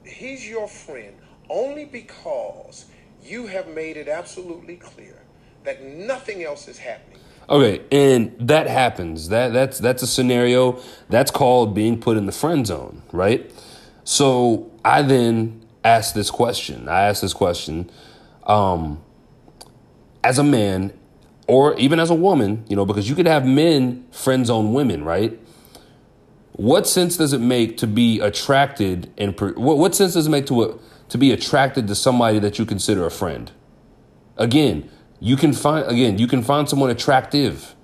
He's 0.03 0.47
your 0.47 0.67
friend 0.67 1.15
only 1.49 1.85
because 1.85 2.85
you 3.23 3.47
have 3.47 3.67
made 3.67 3.97
it 3.97 4.07
absolutely 4.07 4.75
clear 4.75 5.21
that 5.63 5.83
nothing 5.83 6.43
else 6.43 6.67
is 6.67 6.77
happening. 6.77 7.19
Okay, 7.49 7.81
and 7.91 8.35
that 8.39 8.67
happens. 8.67 9.29
That 9.29 9.53
that's 9.53 9.79
that's 9.79 10.01
a 10.01 10.07
scenario 10.07 10.79
that's 11.09 11.31
called 11.31 11.73
being 11.75 11.99
put 11.99 12.17
in 12.17 12.25
the 12.25 12.31
friend 12.31 12.65
zone, 12.65 13.03
right? 13.11 13.51
So 14.03 14.71
I 14.83 15.01
then 15.01 15.65
asked 15.83 16.15
this 16.15 16.31
question. 16.31 16.87
I 16.87 17.03
asked 17.03 17.21
this 17.21 17.33
question 17.33 17.89
um, 18.45 19.01
as 20.23 20.39
a 20.39 20.43
man, 20.43 20.93
or 21.47 21.75
even 21.77 21.99
as 21.99 22.09
a 22.09 22.15
woman, 22.15 22.63
you 22.67 22.75
know, 22.75 22.85
because 22.85 23.09
you 23.09 23.15
could 23.15 23.27
have 23.27 23.45
men 23.45 24.05
friend 24.11 24.45
zone 24.45 24.73
women, 24.73 25.03
right? 25.03 25.39
What 26.53 26.87
sense 26.87 27.17
does 27.17 27.33
it 27.33 27.41
make 27.41 27.77
to 27.77 27.87
be 27.87 28.19
attracted 28.19 29.11
and 29.17 29.39
what, 29.39 29.77
what 29.77 29.95
sense 29.95 30.13
does 30.13 30.27
it 30.27 30.29
make 30.29 30.45
to 30.47 30.63
a, 30.63 30.77
to 31.09 31.17
be 31.17 31.31
attracted 31.31 31.87
to 31.87 31.95
somebody 31.95 32.39
that 32.39 32.59
you 32.59 32.65
consider 32.65 33.05
a 33.05 33.11
friend? 33.11 33.51
Again, 34.37 34.89
you 35.19 35.35
can 35.35 35.53
find 35.53 35.89
again, 35.89 36.17
you 36.17 36.27
can 36.27 36.43
find 36.43 36.69
someone 36.69 36.89
attractive, 36.89 37.75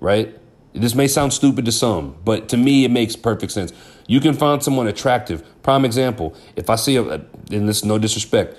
right? 0.00 0.38
This 0.72 0.94
may 0.94 1.06
sound 1.06 1.32
stupid 1.32 1.64
to 1.66 1.72
some, 1.72 2.16
but 2.24 2.48
to 2.50 2.56
me 2.56 2.84
it 2.84 2.90
makes 2.90 3.16
perfect 3.16 3.52
sense. 3.52 3.72
You 4.06 4.20
can 4.20 4.34
find 4.34 4.62
someone 4.62 4.86
attractive. 4.86 5.42
Prime 5.62 5.84
example, 5.84 6.34
if 6.56 6.70
I 6.70 6.76
see 6.76 6.96
a 6.96 7.02
and 7.50 7.68
this 7.68 7.84
no 7.84 7.98
disrespect, 7.98 8.56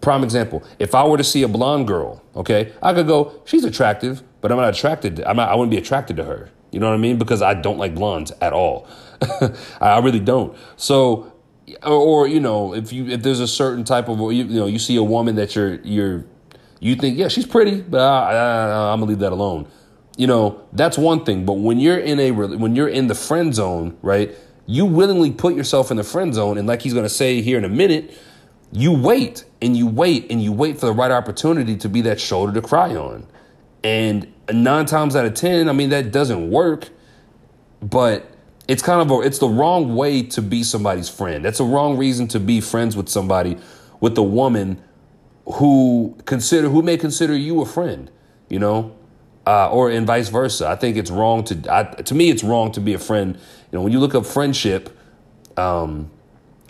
prime 0.00 0.24
example, 0.24 0.62
if 0.78 0.94
I 0.94 1.04
were 1.04 1.16
to 1.16 1.24
see 1.24 1.42
a 1.42 1.48
blonde 1.48 1.86
girl, 1.86 2.22
okay, 2.36 2.72
I 2.82 2.94
could 2.94 3.06
go, 3.06 3.40
she's 3.44 3.64
attractive, 3.64 4.22
but 4.40 4.50
I'm 4.50 4.58
not 4.58 4.74
attracted. 4.74 5.16
To, 5.16 5.28
I'm 5.28 5.36
not, 5.36 5.50
I 5.50 5.54
wouldn't 5.54 5.70
be 5.70 5.78
attracted 5.78 6.16
to 6.16 6.24
her. 6.24 6.50
You 6.70 6.80
know 6.80 6.88
what 6.88 6.94
I 6.94 6.98
mean? 6.98 7.18
Because 7.18 7.42
I 7.42 7.54
don't 7.54 7.78
like 7.78 7.94
blondes 7.94 8.32
at 8.40 8.52
all. 8.52 8.86
I 9.80 9.98
really 9.98 10.20
don't. 10.20 10.56
So, 10.76 11.32
or, 11.82 11.92
or, 11.92 12.28
you 12.28 12.40
know, 12.40 12.74
if 12.74 12.92
you 12.92 13.08
if 13.08 13.22
there's 13.22 13.40
a 13.40 13.48
certain 13.48 13.84
type 13.84 14.08
of 14.08 14.18
you, 14.20 14.44
you 14.44 14.60
know 14.60 14.66
you 14.66 14.78
see 14.78 14.96
a 14.96 15.02
woman 15.02 15.36
that 15.36 15.54
you're 15.54 15.80
you're 15.80 16.24
you 16.80 16.96
think, 16.96 17.18
yeah, 17.18 17.28
she's 17.28 17.46
pretty, 17.46 17.82
but 17.82 18.00
I, 18.00 18.32
I, 18.32 18.92
I'm 18.92 19.00
gonna 19.00 19.10
leave 19.10 19.18
that 19.18 19.32
alone. 19.32 19.68
You 20.16 20.26
know, 20.26 20.66
that's 20.72 20.98
one 20.98 21.24
thing. 21.24 21.44
But 21.44 21.54
when 21.54 21.78
you're 21.78 21.98
in 21.98 22.18
a 22.18 22.30
when 22.32 22.74
you're 22.74 22.88
in 22.88 23.06
the 23.06 23.14
friend 23.14 23.54
zone, 23.54 23.96
right? 24.02 24.34
You 24.66 24.86
willingly 24.86 25.32
put 25.32 25.54
yourself 25.54 25.90
in 25.90 25.96
the 25.96 26.04
friend 26.04 26.32
zone, 26.34 26.56
and 26.56 26.66
like 26.66 26.82
he's 26.82 26.94
gonna 26.94 27.08
say 27.08 27.42
here 27.42 27.58
in 27.58 27.64
a 27.64 27.68
minute, 27.68 28.16
you 28.72 28.92
wait 28.92 29.44
and 29.60 29.76
you 29.76 29.86
wait 29.86 30.30
and 30.30 30.42
you 30.42 30.52
wait 30.52 30.78
for 30.78 30.86
the 30.86 30.92
right 30.92 31.10
opportunity 31.10 31.76
to 31.76 31.88
be 31.88 32.02
that 32.02 32.20
shoulder 32.20 32.52
to 32.52 32.62
cry 32.66 32.94
on. 32.94 33.26
And 33.82 34.32
nine 34.52 34.86
times 34.86 35.16
out 35.16 35.24
of 35.24 35.34
ten, 35.34 35.68
I 35.68 35.72
mean 35.72 35.90
that 35.90 36.12
doesn't 36.12 36.50
work. 36.50 36.88
But 37.82 38.30
it's 38.68 38.82
kind 38.82 39.00
of 39.00 39.10
a 39.10 39.26
it's 39.26 39.38
the 39.38 39.48
wrong 39.48 39.96
way 39.96 40.22
to 40.22 40.42
be 40.42 40.62
somebody's 40.62 41.08
friend. 41.08 41.44
That's 41.44 41.60
a 41.60 41.64
wrong 41.64 41.96
reason 41.96 42.28
to 42.28 42.40
be 42.40 42.60
friends 42.60 42.96
with 42.96 43.08
somebody 43.08 43.56
with 44.00 44.16
a 44.16 44.22
woman 44.22 44.82
who 45.54 46.16
consider 46.24 46.68
who 46.68 46.82
may 46.82 46.96
consider 46.96 47.36
you 47.36 47.60
a 47.62 47.66
friend, 47.66 48.10
you 48.48 48.58
know, 48.58 48.96
uh, 49.46 49.70
or 49.70 49.90
and 49.90 50.06
vice 50.06 50.28
versa. 50.28 50.68
I 50.68 50.76
think 50.76 50.96
it's 50.96 51.10
wrong 51.10 51.42
to 51.44 51.72
I, 51.72 51.82
to 51.84 52.14
me 52.14 52.30
it's 52.30 52.44
wrong 52.44 52.70
to 52.72 52.80
be 52.80 52.94
a 52.94 52.98
friend. 52.98 53.34
You 53.34 53.78
know, 53.78 53.82
when 53.82 53.92
you 53.92 53.98
look 53.98 54.14
up 54.14 54.26
friendship, 54.26 54.96
um, 55.56 56.10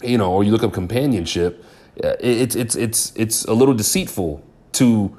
you 0.03 0.17
know, 0.17 0.33
or 0.33 0.45
you 0.45 0.53
look 0.53 0.63
up 0.63 0.73
companionship, 0.73 1.65
Uh, 2.03 2.17
it's 2.21 2.55
it's 2.55 2.75
it's 2.77 3.13
it's 3.17 3.45
a 3.45 3.53
little 3.53 3.75
deceitful 3.75 4.43
to 4.73 5.17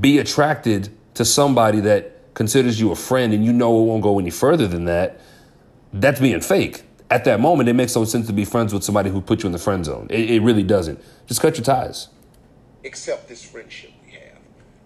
be 0.00 0.18
attracted 0.18 0.88
to 1.14 1.24
somebody 1.24 1.80
that 1.80 2.34
considers 2.34 2.78
you 2.80 2.92
a 2.92 2.96
friend 2.96 3.32
and 3.32 3.44
you 3.44 3.52
know 3.52 3.80
it 3.80 3.84
won't 3.84 4.02
go 4.02 4.18
any 4.18 4.30
further 4.30 4.68
than 4.68 4.84
that, 4.84 5.20
that's 5.92 6.20
being 6.20 6.40
fake. 6.40 6.82
At 7.10 7.24
that 7.24 7.40
moment, 7.40 7.68
it 7.68 7.72
makes 7.72 7.96
no 7.96 8.04
sense 8.04 8.28
to 8.28 8.32
be 8.32 8.44
friends 8.44 8.72
with 8.72 8.84
somebody 8.84 9.10
who 9.10 9.20
put 9.20 9.42
you 9.42 9.48
in 9.48 9.52
the 9.52 9.58
friend 9.58 9.84
zone. 9.84 10.06
It, 10.10 10.30
it 10.30 10.42
really 10.42 10.62
doesn't. 10.62 11.02
Just 11.26 11.40
cut 11.40 11.56
your 11.56 11.64
ties. 11.64 12.08
Accept 12.84 13.28
this 13.28 13.42
friendship 13.42 13.90
we 14.04 14.12
have. 14.12 14.38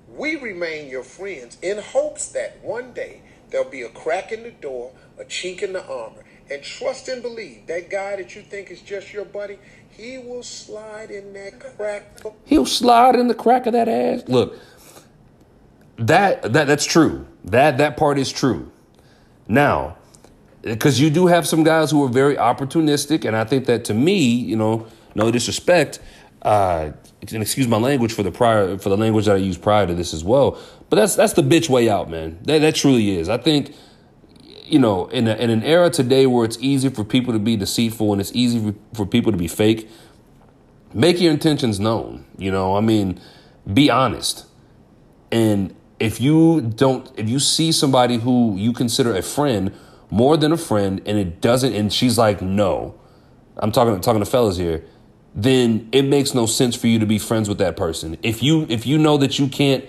We 0.08 0.36
remain 0.36 0.88
your 0.88 1.02
friends 1.02 1.58
in 1.60 1.78
hopes 1.78 2.28
that 2.28 2.58
one 2.62 2.94
day 2.94 3.20
there'll 3.50 3.68
be 3.68 3.82
a 3.82 3.90
crack 3.90 4.32
in 4.32 4.44
the 4.44 4.52
door, 4.52 4.92
a 5.18 5.24
chink 5.24 5.62
in 5.62 5.74
the 5.74 5.84
armor, 5.86 6.24
and 6.50 6.62
trust 6.62 7.08
and 7.08 7.20
believe 7.20 7.66
that 7.66 7.90
guy 7.90 8.16
that 8.16 8.34
you 8.34 8.40
think 8.40 8.70
is 8.70 8.80
just 8.80 9.12
your 9.12 9.26
buddy, 9.26 9.58
he 9.96 10.18
will 10.18 10.42
slide 10.42 11.10
in 11.10 11.32
that 11.34 11.60
crack. 11.60 12.20
He'll 12.44 12.66
slide 12.66 13.16
in 13.16 13.28
the 13.28 13.34
crack 13.34 13.66
of 13.66 13.72
that 13.72 13.88
ass. 13.88 14.24
Look, 14.26 14.58
that 15.96 16.52
that 16.52 16.66
that's 16.66 16.84
true. 16.84 17.26
That 17.44 17.78
that 17.78 17.96
part 17.96 18.18
is 18.18 18.32
true. 18.32 18.70
Now, 19.48 19.96
because 20.62 21.00
you 21.00 21.10
do 21.10 21.26
have 21.26 21.46
some 21.46 21.62
guys 21.64 21.90
who 21.90 22.02
are 22.04 22.08
very 22.08 22.36
opportunistic, 22.36 23.24
and 23.24 23.36
I 23.36 23.44
think 23.44 23.66
that 23.66 23.84
to 23.86 23.94
me, 23.94 24.22
you 24.22 24.56
know, 24.56 24.86
no 25.14 25.30
disrespect, 25.30 25.98
uh, 26.42 26.92
and 27.20 27.42
excuse 27.42 27.68
my 27.68 27.76
language 27.76 28.12
for 28.12 28.22
the 28.22 28.32
prior 28.32 28.78
for 28.78 28.88
the 28.88 28.96
language 28.96 29.26
that 29.26 29.36
I 29.36 29.38
used 29.38 29.62
prior 29.62 29.86
to 29.86 29.94
this 29.94 30.14
as 30.14 30.24
well. 30.24 30.58
But 30.90 30.96
that's 30.96 31.14
that's 31.14 31.34
the 31.34 31.42
bitch 31.42 31.68
way 31.68 31.88
out, 31.88 32.10
man. 32.10 32.38
That 32.42 32.60
that 32.60 32.74
truly 32.74 33.16
is. 33.16 33.28
I 33.28 33.38
think 33.38 33.74
you 34.72 34.78
know, 34.78 35.06
in, 35.08 35.28
a, 35.28 35.34
in 35.34 35.50
an 35.50 35.62
era 35.62 35.90
today 35.90 36.26
where 36.26 36.46
it's 36.46 36.56
easy 36.58 36.88
for 36.88 37.04
people 37.04 37.34
to 37.34 37.38
be 37.38 37.56
deceitful 37.56 38.10
and 38.10 38.22
it's 38.22 38.32
easy 38.34 38.74
for, 38.94 39.04
people 39.04 39.30
to 39.30 39.36
be 39.36 39.46
fake, 39.46 39.86
make 40.94 41.20
your 41.20 41.30
intentions 41.30 41.78
known. 41.78 42.24
You 42.38 42.50
know, 42.50 42.74
I 42.74 42.80
mean, 42.80 43.20
be 43.70 43.90
honest. 43.90 44.46
And 45.30 45.76
if 46.00 46.22
you 46.22 46.62
don't, 46.62 47.12
if 47.18 47.28
you 47.28 47.38
see 47.38 47.70
somebody 47.70 48.16
who 48.16 48.56
you 48.56 48.72
consider 48.72 49.14
a 49.14 49.20
friend 49.20 49.74
more 50.08 50.38
than 50.38 50.52
a 50.52 50.56
friend 50.56 51.02
and 51.04 51.18
it 51.18 51.42
doesn't, 51.42 51.74
and 51.74 51.92
she's 51.92 52.16
like, 52.16 52.40
no, 52.40 52.98
I'm 53.58 53.72
talking, 53.72 54.00
talking 54.00 54.20
to 54.24 54.30
fellas 54.30 54.56
here, 54.56 54.86
then 55.34 55.86
it 55.92 56.06
makes 56.06 56.32
no 56.32 56.46
sense 56.46 56.74
for 56.74 56.86
you 56.86 56.98
to 56.98 57.06
be 57.06 57.18
friends 57.18 57.46
with 57.46 57.58
that 57.58 57.76
person. 57.76 58.16
If 58.22 58.42
you, 58.42 58.64
if 58.70 58.86
you 58.86 58.96
know 58.96 59.18
that 59.18 59.38
you 59.38 59.48
can't, 59.48 59.84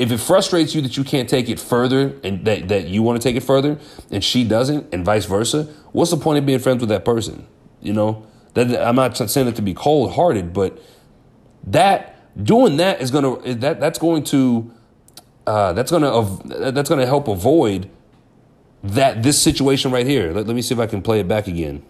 if 0.00 0.10
it 0.10 0.16
frustrates 0.16 0.74
you 0.74 0.80
that 0.80 0.96
you 0.96 1.04
can't 1.04 1.28
take 1.28 1.50
it 1.50 1.60
further 1.60 2.18
and 2.24 2.42
that, 2.46 2.68
that 2.68 2.88
you 2.88 3.02
want 3.02 3.20
to 3.20 3.28
take 3.28 3.36
it 3.36 3.42
further 3.42 3.78
and 4.10 4.24
she 4.24 4.44
doesn't 4.44 4.94
and 4.94 5.04
vice 5.04 5.26
versa, 5.26 5.64
what's 5.92 6.10
the 6.10 6.16
point 6.16 6.38
of 6.38 6.46
being 6.46 6.58
friends 6.58 6.80
with 6.80 6.88
that 6.88 7.04
person? 7.04 7.46
You 7.82 7.92
know, 7.92 8.26
that 8.54 8.74
I'm 8.80 8.96
not 8.96 9.18
saying 9.18 9.46
it 9.48 9.56
to 9.56 9.62
be 9.62 9.74
cold 9.74 10.12
hearted, 10.12 10.54
but 10.54 10.82
that 11.64 12.42
doing 12.42 12.78
that 12.78 13.02
is 13.02 13.10
going 13.10 13.42
to, 13.42 13.54
that, 13.56 13.78
that's 13.78 13.98
going 13.98 14.24
to, 14.24 14.72
uh, 15.46 15.74
that's 15.74 15.90
going 15.90 16.02
to, 16.02 16.70
that's 16.72 16.88
going 16.88 17.00
to 17.00 17.06
help 17.06 17.28
avoid 17.28 17.90
that, 18.82 19.22
this 19.22 19.38
situation 19.38 19.90
right 19.90 20.06
here. 20.06 20.32
Let, 20.32 20.46
let 20.46 20.56
me 20.56 20.62
see 20.62 20.72
if 20.72 20.80
I 20.80 20.86
can 20.86 21.02
play 21.02 21.20
it 21.20 21.28
back 21.28 21.46
again. 21.46 21.82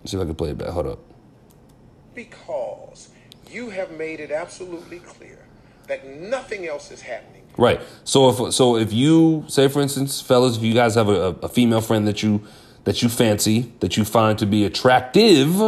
Let's 0.00 0.10
see 0.10 0.16
if 0.16 0.22
I 0.24 0.26
can 0.26 0.34
play 0.34 0.50
it 0.50 0.58
back. 0.58 0.70
Hold 0.70 0.88
up. 0.88 0.98
Because 2.12 3.10
you 3.48 3.70
have 3.70 3.92
made 3.92 4.18
it 4.18 4.32
absolutely 4.32 4.98
clear 4.98 5.44
that 5.86 6.06
nothing 6.06 6.66
else 6.66 6.90
is 6.90 7.02
happening. 7.02 7.42
Right. 7.56 7.80
So 8.04 8.30
if 8.30 8.54
so, 8.54 8.76
if 8.76 8.92
you 8.92 9.44
say, 9.48 9.68
for 9.68 9.80
instance, 9.80 10.20
fellas, 10.20 10.56
if 10.56 10.62
you 10.62 10.74
guys 10.74 10.94
have 10.96 11.08
a, 11.08 11.36
a 11.42 11.48
female 11.48 11.80
friend 11.80 12.06
that 12.08 12.22
you 12.22 12.42
that 12.84 13.02
you 13.02 13.08
fancy, 13.08 13.72
that 13.80 13.96
you 13.96 14.04
find 14.04 14.38
to 14.38 14.46
be 14.46 14.64
attractive, 14.64 15.60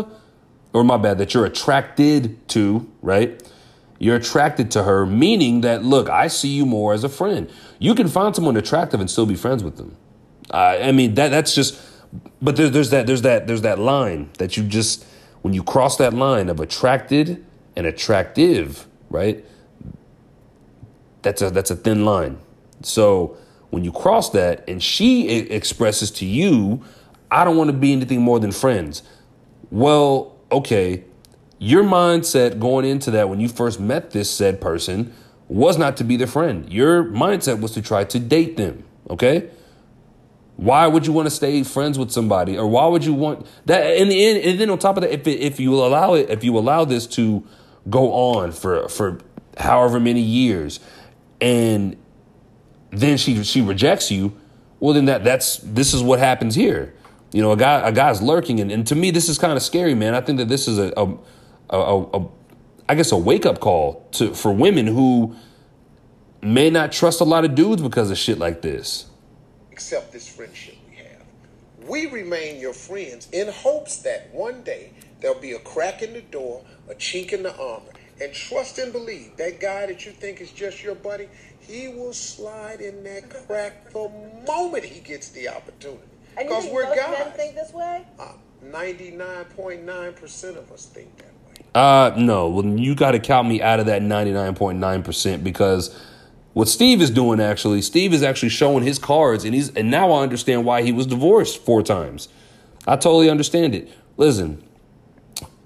or 0.73 0.85
my 0.85 0.97
bad, 0.97 1.19
that 1.19 1.33
you're 1.33 1.47
attracted 1.47 2.47
to, 2.49 2.91
right? 3.03 3.43
You're 3.99 4.17
attracted 4.17 4.71
to 4.73 4.83
her, 4.83 5.07
meaning 5.07 5.63
that 5.63 5.85
look, 5.85 6.11
I 6.11 6.29
see 6.29 6.49
you 6.49 6.67
more 6.67 6.93
as 6.93 7.05
a 7.05 7.09
friend. 7.09 7.51
You 7.79 7.95
can 7.95 8.09
find 8.09 8.35
someone 8.35 8.57
attractive 8.57 9.01
and 9.01 9.11
still 9.11 9.27
be 9.27 9.37
friends 9.37 9.63
with 9.65 9.77
them. 9.77 9.97
I 10.51 10.93
mean 10.93 11.15
that 11.15 11.31
that's 11.31 11.55
just, 11.55 11.81
but 12.41 12.57
there, 12.57 12.69
there's 12.69 12.91
that 12.91 13.07
there's 13.07 13.23
that 13.23 13.47
there's 13.47 13.63
that 13.63 13.79
line 13.79 14.31
that 14.39 14.57
you 14.57 14.65
just 14.65 15.05
when 15.43 15.55
you 15.55 15.63
cross 15.63 15.97
that 15.97 16.15
line 16.15 16.49
of 16.49 16.61
attracted 16.61 17.45
and 17.77 17.87
attractive, 17.87 18.87
right? 19.11 19.45
That's 21.23 21.43
a 21.43 21.51
that's 21.51 21.71
a 21.71 21.77
thin 21.77 22.05
line. 22.05 22.39
So 22.83 23.37
when 23.71 23.85
you 23.85 23.93
cross 23.93 24.31
that 24.31 24.69
and 24.69 24.83
she 24.83 25.29
expresses 25.29 26.11
to 26.13 26.27
you, 26.27 26.83
I 27.31 27.45
don't 27.45 27.57
want 27.57 27.69
to 27.69 27.77
be 27.77 27.93
anything 27.93 28.23
more 28.23 28.39
than 28.39 28.53
friends. 28.53 29.03
Well, 29.71 30.37
okay, 30.53 31.05
your 31.59 31.83
mindset 31.83 32.61
going 32.61 32.85
into 32.85 33.11
that 33.13 33.29
when 33.29 33.41
you 33.41 33.49
first 33.49 33.81
met 33.81 34.11
this 34.11 34.31
said 34.31 34.61
person 34.61 35.13
was 35.49 35.79
not 35.79 35.97
to 35.97 36.05
be 36.05 36.17
their 36.17 36.27
friend. 36.27 36.71
Your 36.73 37.05
mindset 37.05 37.61
was 37.61 37.73
to 37.73 37.83
try 37.83 38.05
to 38.05 38.19
date 38.19 38.57
them, 38.57 38.85
okay? 39.11 39.49
Why 40.57 40.87
would 40.87 41.07
you 41.07 41.13
want 41.13 41.27
to 41.27 41.31
stay 41.31 41.63
friends 41.63 41.99
with 41.99 42.11
somebody, 42.11 42.57
or 42.57 42.67
why 42.67 42.87
would 42.87 43.05
you 43.05 43.13
want 43.13 43.47
that? 43.67 43.97
In 43.97 44.09
the 44.09 44.25
end, 44.25 44.45
and 44.45 44.59
then 44.59 44.71
on 44.71 44.79
top 44.79 44.97
of 44.97 45.03
that, 45.03 45.13
if 45.13 45.27
it, 45.27 45.41
if 45.41 45.61
you 45.61 45.75
allow 45.75 46.15
it, 46.15 46.31
if 46.31 46.43
you 46.43 46.57
allow 46.57 46.85
this 46.85 47.07
to 47.09 47.45
go 47.91 48.13
on 48.13 48.53
for 48.53 48.89
for 48.89 49.19
however 49.59 50.01
many 50.01 50.23
years, 50.23 50.81
and 51.41 51.97
then 52.91 53.17
she 53.17 53.43
she 53.45 53.63
rejects 53.63 54.11
you, 54.11 54.37
well 54.81 54.95
then 54.95 55.07
that 55.07 55.25
that's 55.25 55.59
this 55.59 55.95
is 55.95 56.03
what 56.03 56.19
happens 56.19 56.55
here. 56.55 56.95
You 57.33 57.43
know, 57.43 57.53
a 57.53 57.57
guy 57.57 57.87
a 57.87 57.93
guy's 57.93 58.23
lurking, 58.23 58.61
and, 58.61 58.71
and 58.71 58.87
to 58.87 58.95
me 58.95 59.11
this 59.11 59.29
is 59.29 59.39
kind 59.39 59.53
of 59.55 59.63
scary, 59.63 59.95
man. 59.95 60.15
I 60.15 60.21
think 60.21 60.39
that 60.39 60.49
this 60.49 60.69
is 60.69 60.79
a 60.79 60.93
a, 60.97 61.17
a, 61.71 62.03
a 62.19 62.29
I 62.89 62.95
guess 62.95 63.13
a 63.13 63.17
wake 63.17 63.47
up 63.47 63.61
call 63.61 64.07
to 64.13 64.35
for 64.35 64.53
women 64.53 64.87
who 64.87 65.35
may 66.43 66.71
not 66.71 66.93
trust 66.93 67.21
a 67.21 67.25
lot 67.25 67.45
of 67.45 67.55
dudes 67.55 67.83
because 67.83 68.11
of 68.11 68.19
shit 68.19 68.39
like 68.39 68.63
this. 68.63 69.07
Accept 69.73 70.13
this 70.13 70.29
friendship 70.29 70.77
we 70.89 70.97
have. 70.97 71.89
We 71.89 72.07
remain 72.07 72.61
your 72.61 72.73
friends 72.73 73.29
in 73.33 73.49
hopes 73.49 73.99
that 73.99 74.33
one 74.33 74.63
day 74.63 74.93
there'll 75.21 75.41
be 75.41 75.53
a 75.53 75.59
crack 75.59 76.03
in 76.03 76.13
the 76.13 76.23
door, 76.23 76.65
a 76.89 76.95
chink 76.95 77.33
in 77.33 77.43
the 77.43 77.55
armor, 77.57 77.91
and 78.21 78.33
trust 78.33 78.79
and 78.79 78.93
believe 78.93 79.37
that 79.37 79.61
guy 79.61 79.87
that 79.87 80.07
you 80.07 80.13
think 80.13 80.41
is 80.41 80.53
just 80.53 80.83
your 80.83 80.95
buddy, 80.95 81.29
he 81.61 81.89
will 81.89 82.13
slide 82.13 82.81
in 82.81 83.03
that 83.05 83.29
crack 83.29 83.91
the 83.93 84.11
moment 84.47 84.85
he 84.85 85.01
gets 85.01 85.31
the 85.31 85.49
opportunity. 85.49 86.03
Because 86.37 86.67
we're 86.71 86.85
most 86.85 86.99
guys. 86.99 87.19
Men 87.19 87.33
think 87.33 87.55
this 87.55 87.73
way? 87.73 88.07
Uh, 88.19 88.33
99.9% 88.65 90.57
of 90.57 90.73
us 90.73 90.87
think 90.87 91.17
that 91.19 91.27
way. 91.27 91.67
Uh, 91.75 92.15
no. 92.17 92.49
Well, 92.49 92.67
you 92.67 92.95
got 92.95 93.13
to 93.13 93.19
count 93.19 93.49
me 93.49 93.63
out 93.63 93.81
of 93.81 93.87
that 93.87 94.03
99.9% 94.03 95.43
because 95.43 95.99
what 96.53 96.69
Steve 96.69 97.03
is 97.03 97.11
doing 97.11 97.41
actually, 97.41 97.83
Steve 97.83 98.15
is 98.15 98.23
actually 98.23 98.49
showing 98.49 98.83
his 98.83 98.99
cards, 98.99 99.45
and 99.45 99.55
he's 99.55 99.69
and 99.77 99.91
now 99.91 100.11
I 100.13 100.23
understand 100.23 100.65
why 100.65 100.81
he 100.81 100.91
was 100.91 101.07
divorced 101.07 101.63
four 101.63 101.83
times. 101.83 102.29
I 102.87 102.97
totally 102.97 103.29
understand 103.29 103.75
it. 103.75 103.93
Listen, 104.17 104.63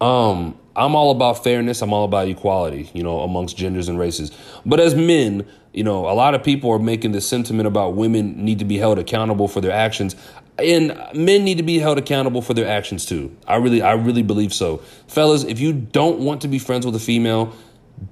um, 0.01 0.59
I'm 0.77 0.95
all 0.95 1.11
about 1.11 1.43
fairness. 1.43 1.83
I'm 1.83 1.93
all 1.93 2.05
about 2.05 2.29
equality, 2.29 2.91
you 2.95 3.03
know, 3.03 3.21
amongst 3.21 3.57
genders 3.57 3.89
and 3.89 3.99
races. 3.99 4.31
But 4.65 4.81
as 4.81 4.95
men, 4.95 5.47
you 5.73 5.85
know, 5.85 6.09
a 6.09 6.15
lot 6.15 6.35
of 6.35 6.43
people 6.43 6.71
are 6.71 6.79
making 6.79 7.13
this 7.13 7.29
sentiment 7.29 7.67
about 7.67 7.95
women 7.95 8.45
need 8.45 8.59
to 8.61 8.65
be 8.65 8.79
held 8.79 8.99
accountable 8.99 9.49
for 9.49 9.61
their 9.61 9.73
actions. 9.73 10.17
And 10.59 10.97
men 11.15 11.45
need 11.45 11.57
to 11.59 11.63
be 11.63 11.79
held 11.79 11.99
accountable 11.99 12.43
for 12.43 12.55
their 12.55 12.69
actions 12.69 13.07
too. 13.07 13.37
I 13.47 13.57
really, 13.57 13.83
I 13.83 13.93
really 13.93 14.23
believe 14.23 14.53
so. 14.53 14.79
Fellas, 15.09 15.45
if 15.45 15.59
you 15.59 15.73
don't 15.73 16.21
want 16.21 16.43
to 16.43 16.49
be 16.49 16.59
friends 16.59 16.87
with 16.87 16.95
a 16.95 17.01
female, 17.01 17.55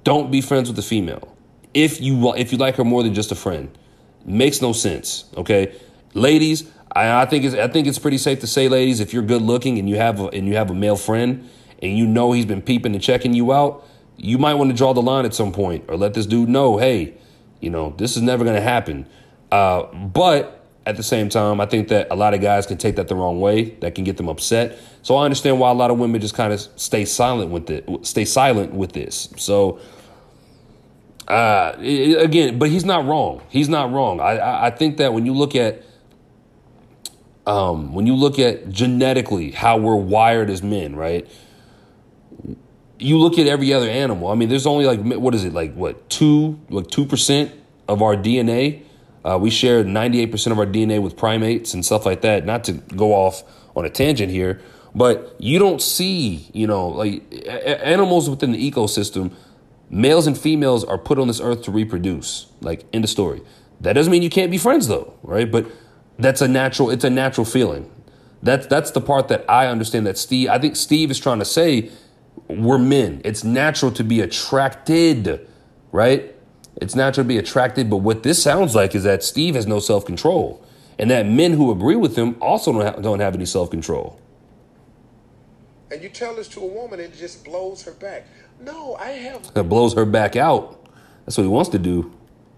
don't 0.03 0.31
be 0.31 0.41
friends 0.41 0.69
with 0.69 0.79
a 0.79 0.83
female. 0.83 1.35
If 1.73 2.01
you 2.01 2.33
if 2.35 2.51
you 2.51 2.57
like 2.57 2.75
her 2.75 2.83
more 2.83 3.03
than 3.03 3.13
just 3.13 3.31
a 3.31 3.35
friend, 3.35 3.69
makes 4.25 4.61
no 4.61 4.73
sense. 4.73 5.25
Okay, 5.37 5.75
ladies, 6.13 6.69
I, 6.91 7.21
I 7.21 7.25
think 7.25 7.45
it's 7.45 7.55
I 7.55 7.67
think 7.67 7.87
it's 7.87 7.99
pretty 7.99 8.17
safe 8.17 8.39
to 8.39 8.47
say, 8.47 8.67
ladies, 8.67 8.99
if 8.99 9.13
you're 9.13 9.23
good 9.23 9.43
looking 9.43 9.77
and 9.77 9.87
you 9.87 9.97
have 9.97 10.19
a, 10.19 10.27
and 10.27 10.47
you 10.47 10.55
have 10.55 10.71
a 10.71 10.73
male 10.73 10.95
friend 10.95 11.47
and 11.81 11.97
you 11.97 12.05
know 12.05 12.31
he's 12.31 12.45
been 12.45 12.61
peeping 12.61 12.93
and 12.93 13.03
checking 13.03 13.33
you 13.33 13.53
out, 13.53 13.85
you 14.17 14.37
might 14.37 14.55
want 14.55 14.69
to 14.69 14.75
draw 14.75 14.93
the 14.93 15.01
line 15.01 15.25
at 15.25 15.33
some 15.33 15.51
point 15.51 15.85
or 15.87 15.97
let 15.97 16.13
this 16.13 16.25
dude 16.25 16.49
know, 16.49 16.77
hey, 16.77 17.13
you 17.61 17.69
know, 17.69 17.93
this 17.97 18.15
is 18.15 18.21
never 18.21 18.43
going 18.43 18.55
to 18.55 18.61
happen. 18.61 19.07
Uh, 19.51 19.83
but 19.93 20.65
at 20.85 20.97
the 20.97 21.03
same 21.03 21.29
time, 21.29 21.61
I 21.61 21.65
think 21.65 21.87
that 21.89 22.07
a 22.11 22.15
lot 22.15 22.33
of 22.33 22.41
guys 22.41 22.65
can 22.65 22.77
take 22.77 22.95
that 22.95 23.07
the 23.07 23.15
wrong 23.15 23.39
way. 23.39 23.71
That 23.81 23.95
can 23.95 24.03
get 24.03 24.17
them 24.17 24.27
upset. 24.27 24.77
So 25.01 25.15
I 25.15 25.23
understand 25.23 25.59
why 25.59 25.69
a 25.69 25.73
lot 25.73 25.91
of 25.91 25.99
women 25.99 26.19
just 26.19 26.35
kind 26.35 26.51
of 26.51 26.59
stay 26.59 27.05
silent 27.05 27.51
with 27.51 27.69
it, 27.69 27.87
stay 28.05 28.25
silent 28.25 28.73
with 28.73 28.93
this. 28.93 29.33
So 29.37 29.79
uh, 31.27 31.75
again, 31.77 32.57
but 32.57 32.69
he's 32.69 32.85
not 32.85 33.05
wrong. 33.05 33.41
He's 33.49 33.69
not 33.69 33.91
wrong. 33.91 34.19
I, 34.19 34.67
I 34.67 34.69
think 34.71 34.97
that 34.97 35.13
when 35.13 35.25
you 35.25 35.33
look 35.33 35.55
at 35.55 35.83
um, 37.45 37.93
when 37.93 38.05
you 38.05 38.15
look 38.15 38.37
at 38.37 38.69
genetically 38.69 39.51
how 39.51 39.77
we're 39.77 39.95
wired 39.95 40.49
as 40.49 40.61
men, 40.61 40.95
right? 40.95 41.27
You 42.99 43.17
look 43.17 43.39
at 43.39 43.47
every 43.47 43.73
other 43.73 43.89
animal. 43.89 44.29
I 44.29 44.35
mean, 44.35 44.49
there's 44.49 44.67
only 44.67 44.85
like 44.85 45.01
what 45.01 45.33
is 45.33 45.45
it 45.45 45.53
like 45.53 45.73
what 45.73 46.09
two 46.09 46.59
like 46.69 46.87
two 46.87 47.05
percent 47.05 47.51
of 47.87 48.01
our 48.01 48.15
DNA. 48.15 48.83
Uh, 49.25 49.37
we 49.37 49.49
share 49.49 49.83
98% 49.83 50.53
of 50.53 50.57
our 50.57 50.65
DNA 50.65 51.01
with 51.01 51.17
primates 51.17 51.73
and 51.73 51.85
stuff 51.85 52.05
like 52.05 52.21
that. 52.21 52.45
Not 52.45 52.63
to 52.63 52.71
go 52.71 53.13
off 53.13 53.43
on 53.75 53.83
a 53.83 53.89
tangent 53.89 54.31
here, 54.31 54.61
but 54.95 55.35
you 55.39 55.59
don't 55.59 55.81
see, 55.81 56.49
you 56.53 56.65
know, 56.65 56.87
like 56.87 57.21
a- 57.33 57.85
animals 57.85 58.29
within 58.29 58.53
the 58.53 58.71
ecosystem 58.71 59.33
Males 59.89 60.27
and 60.27 60.37
females 60.37 60.83
are 60.83 60.97
put 60.97 61.17
on 61.17 61.27
this 61.27 61.41
earth 61.41 61.63
to 61.63 61.71
reproduce. 61.71 62.47
Like 62.61 62.85
in 62.93 63.01
the 63.01 63.07
story. 63.07 63.41
That 63.81 63.93
doesn't 63.93 64.11
mean 64.11 64.21
you 64.21 64.29
can't 64.29 64.51
be 64.51 64.57
friends 64.57 64.87
though, 64.87 65.13
right? 65.23 65.49
But 65.49 65.67
that's 66.17 66.41
a 66.41 66.47
natural 66.47 66.89
it's 66.89 67.03
a 67.03 67.09
natural 67.09 67.45
feeling. 67.45 67.89
That's 68.43 68.67
that's 68.67 68.91
the 68.91 69.01
part 69.01 69.29
that 69.29 69.49
I 69.49 69.67
understand 69.67 70.05
that 70.05 70.17
Steve 70.17 70.49
I 70.49 70.59
think 70.59 70.75
Steve 70.75 71.09
is 71.09 71.19
trying 71.19 71.39
to 71.39 71.45
say 71.45 71.89
we're 72.49 72.77
men. 72.79 73.21
It's 73.23 73.43
natural 73.43 73.91
to 73.93 74.03
be 74.03 74.21
attracted, 74.21 75.47
right? 75.91 76.35
It's 76.81 76.95
natural 76.95 77.23
to 77.23 77.27
be 77.27 77.37
attracted, 77.37 77.89
but 77.89 77.97
what 77.97 78.23
this 78.23 78.41
sounds 78.41 78.73
like 78.75 78.95
is 78.95 79.03
that 79.03 79.23
Steve 79.23 79.55
has 79.55 79.67
no 79.67 79.79
self-control. 79.79 80.65
And 80.97 81.09
that 81.11 81.25
men 81.25 81.53
who 81.53 81.71
agree 81.71 81.95
with 81.95 82.17
him 82.17 82.35
also 82.41 82.73
don't 82.73 82.81
have, 82.81 83.01
don't 83.01 83.19
have 83.19 83.35
any 83.35 83.45
self-control. 83.45 84.19
And 85.91 86.03
you 86.03 86.09
tell 86.09 86.35
this 86.35 86.47
to 86.49 86.61
a 86.61 86.67
woman, 86.67 86.99
it 86.99 87.15
just 87.15 87.45
blows 87.45 87.83
her 87.83 87.93
back. 87.93 88.27
No, 88.59 88.95
I 88.95 89.11
have. 89.11 89.53
That 89.53 89.63
blows 89.63 89.93
her 89.93 90.05
back 90.05 90.35
out. 90.35 90.87
That's 91.25 91.37
what 91.37 91.43
he 91.43 91.49
wants 91.49 91.69
to 91.69 91.79
do. 91.79 92.13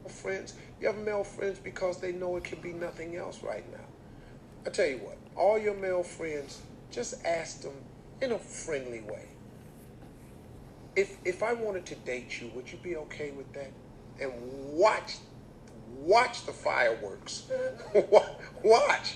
Friends, 0.08 0.56
you 0.80 0.88
have 0.88 0.98
male 0.98 1.24
friends 1.24 1.60
because 1.60 2.00
they 2.00 2.12
know 2.12 2.36
it 2.38 2.44
can 2.44 2.60
be 2.60 2.74
nothing 2.74 3.16
else 3.16 3.44
right 3.44 3.70
now. 3.72 3.86
I 4.66 4.70
tell 4.70 4.88
you 4.88 4.98
what, 4.98 5.18
all 5.36 5.58
your 5.58 5.76
male 5.76 6.04
friends, 6.04 6.62
just 6.92 7.24
ask 7.26 7.62
them 7.62 7.74
in 8.22 8.32
a 8.32 8.40
friendly 8.40 9.02
way. 9.02 9.26
If 10.96 11.18
if 11.24 11.44
I 11.44 11.54
wanted 11.54 11.86
to 11.88 11.96
date 11.96 12.42
you, 12.42 12.52
would 12.56 12.72
you 12.72 12.78
be 12.78 12.96
okay 12.98 13.32
with 13.32 13.52
that? 13.54 13.72
And 14.20 14.32
watch, 14.74 15.18
watch 16.00 16.46
the 16.46 16.52
fireworks. 16.52 17.50
watch. 18.64 19.16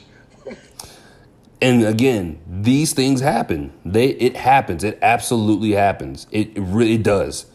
and 1.61 1.83
again, 1.85 2.39
these 2.47 2.93
things 2.93 3.21
happen. 3.21 3.73
They 3.83 4.07
it 4.09 4.37
happens. 4.37 4.83
It 4.83 4.99
absolutely 5.01 5.71
happens. 5.71 6.27
It, 6.31 6.55
it 6.55 6.61
really 6.61 6.97
does. 6.97 7.45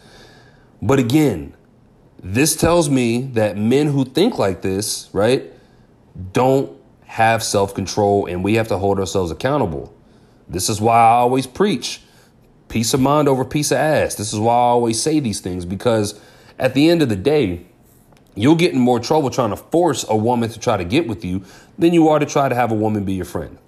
But 0.83 0.99
again, 0.99 1.55
this 2.23 2.57
tells 2.57 2.91
me 2.91 3.23
that 3.33 3.57
men 3.57 3.87
who 3.87 4.05
think 4.05 4.39
like 4.39 4.63
this, 4.63 5.09
right, 5.13 5.51
don't 6.33 6.79
have 7.05 7.43
self-control 7.43 8.27
and 8.27 8.45
we 8.45 8.55
have 8.55 8.69
to 8.69 8.79
hold 8.79 8.99
ourselves 8.99 9.31
accountable. 9.31 9.95
This 10.49 10.69
is 10.69 10.81
why 10.81 10.97
I 10.97 11.13
always 11.13 11.47
preach 11.47 12.03
peace 12.71 12.95
of 12.95 13.01
mind 13.01 13.29
over 13.29 13.45
piece 13.45 13.71
of 13.71 13.77
ass. 13.77 14.15
This 14.15 14.33
is 14.33 14.39
why 14.39 14.55
I 14.55 14.57
always 14.57 15.03
say 15.03 15.21
these 15.21 15.41
things 15.41 15.67
because 15.67 16.19
at 16.59 16.73
the 16.73 16.89
end 16.89 17.03
of 17.03 17.11
the 17.11 17.17
day, 17.17 17.67
you'll 18.35 18.55
get 18.55 18.73
in 18.73 18.79
more 18.79 19.01
trouble 19.01 19.29
trying 19.29 19.51
to 19.51 19.57
force 19.57 20.07
a 20.09 20.17
woman 20.17 20.49
to 20.49 20.59
try 20.59 20.79
to 20.79 20.85
get 20.85 21.07
with 21.07 21.25
you 21.25 21.45
than 21.79 21.93
you 21.93 22.09
are 22.09 22.19
to 22.19 22.27
try 22.27 22.49
to 22.49 22.55
have 22.55 22.71
a 22.71 22.75
woman 22.75 23.05
be 23.05 23.13
your 23.13 23.27
friend. 23.27 23.59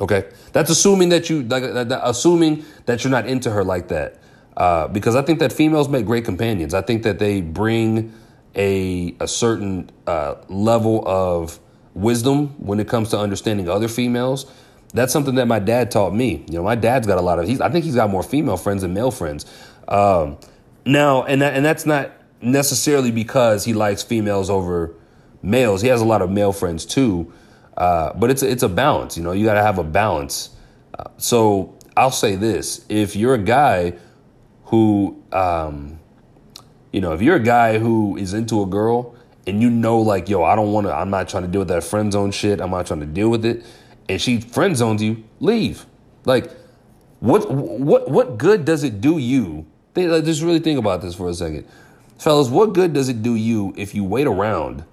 Okay, 0.00 0.28
that's 0.52 0.70
assuming 0.70 1.10
that 1.10 1.28
you 1.28 1.42
like 1.42 1.62
assuming 2.02 2.64
that 2.86 3.04
you're 3.04 3.10
not 3.10 3.26
into 3.26 3.50
her 3.50 3.62
like 3.64 3.88
that. 3.88 4.18
Uh, 4.56 4.88
because 4.88 5.14
I 5.14 5.22
think 5.22 5.38
that 5.40 5.52
females 5.52 5.88
make 5.88 6.06
great 6.06 6.24
companions. 6.24 6.74
I 6.74 6.82
think 6.82 7.02
that 7.02 7.18
they 7.18 7.40
bring 7.40 8.12
a 8.54 9.14
a 9.20 9.28
certain 9.28 9.90
uh, 10.06 10.36
level 10.48 11.06
of 11.06 11.58
wisdom 11.94 12.48
when 12.64 12.78
it 12.78 12.88
comes 12.88 13.10
to 13.10 13.18
understanding 13.18 13.68
other 13.68 13.88
females. 13.88 14.46
That's 14.94 15.12
something 15.12 15.34
that 15.34 15.46
my 15.46 15.58
dad 15.58 15.90
taught 15.90 16.14
me. 16.14 16.44
You 16.48 16.54
know, 16.54 16.62
my 16.62 16.74
dad's 16.74 17.06
got 17.06 17.18
a 17.18 17.20
lot 17.20 17.38
of. 17.38 17.46
He's, 17.46 17.60
I 17.60 17.70
think 17.70 17.84
he's 17.84 17.94
got 17.94 18.10
more 18.10 18.22
female 18.22 18.56
friends 18.56 18.82
than 18.82 18.94
male 18.94 19.10
friends. 19.10 19.44
Um, 19.86 20.38
now, 20.84 21.24
and 21.24 21.42
that, 21.42 21.54
and 21.54 21.64
that's 21.64 21.84
not 21.84 22.12
necessarily 22.40 23.10
because 23.10 23.64
he 23.64 23.74
likes 23.74 24.02
females 24.02 24.48
over 24.48 24.94
males. 25.42 25.82
He 25.82 25.88
has 25.88 26.00
a 26.00 26.04
lot 26.04 26.22
of 26.22 26.30
male 26.30 26.52
friends 26.52 26.86
too. 26.86 27.32
Uh, 27.76 28.12
but 28.14 28.30
it's 28.30 28.42
a, 28.42 28.50
it's 28.50 28.62
a 28.62 28.68
balance. 28.68 29.16
You 29.16 29.22
know, 29.22 29.32
you 29.32 29.44
got 29.44 29.54
to 29.54 29.62
have 29.62 29.78
a 29.78 29.84
balance. 29.84 30.50
Uh, 30.98 31.04
so 31.18 31.76
I'll 31.96 32.10
say 32.10 32.34
this: 32.34 32.84
if 32.88 33.14
you're 33.14 33.34
a 33.34 33.42
guy 33.42 33.94
who, 34.64 35.22
um, 35.32 35.98
you 36.92 37.00
know, 37.00 37.12
if 37.12 37.22
you're 37.22 37.36
a 37.36 37.42
guy 37.42 37.78
who 37.78 38.16
is 38.16 38.34
into 38.34 38.62
a 38.62 38.66
girl 38.66 39.14
and 39.46 39.62
you 39.62 39.70
know, 39.70 39.98
like, 39.98 40.28
yo, 40.28 40.44
I 40.44 40.56
don't 40.56 40.72
want 40.72 40.86
to, 40.86 40.94
I'm 40.94 41.08
not 41.10 41.28
trying 41.28 41.44
to 41.44 41.48
deal 41.48 41.60
with 41.60 41.68
that 41.68 41.84
friend 41.84 42.12
zone 42.12 42.32
shit. 42.32 42.60
I'm 42.60 42.70
not 42.70 42.86
trying 42.86 43.00
to 43.00 43.06
deal 43.06 43.30
with 43.30 43.44
it. 43.44 43.64
And 44.08 44.20
she 44.20 44.40
friend 44.40 44.76
zones 44.76 45.02
you, 45.02 45.24
leave. 45.40 45.86
Like, 46.24 46.50
what 47.20 47.50
what 47.50 48.10
what 48.10 48.38
good 48.38 48.64
does 48.64 48.84
it 48.84 49.00
do 49.00 49.18
you? 49.18 49.66
Think, 49.94 50.10
like, 50.10 50.24
just 50.24 50.42
really 50.42 50.60
think 50.60 50.78
about 50.78 51.02
this 51.02 51.14
for 51.14 51.28
a 51.28 51.34
second, 51.34 51.66
fellas. 52.18 52.48
What 52.48 52.72
good 52.72 52.92
does 52.92 53.08
it 53.08 53.22
do 53.22 53.34
you 53.34 53.74
if 53.76 53.94
you 53.94 54.04
wait 54.04 54.26
around? 54.26 54.84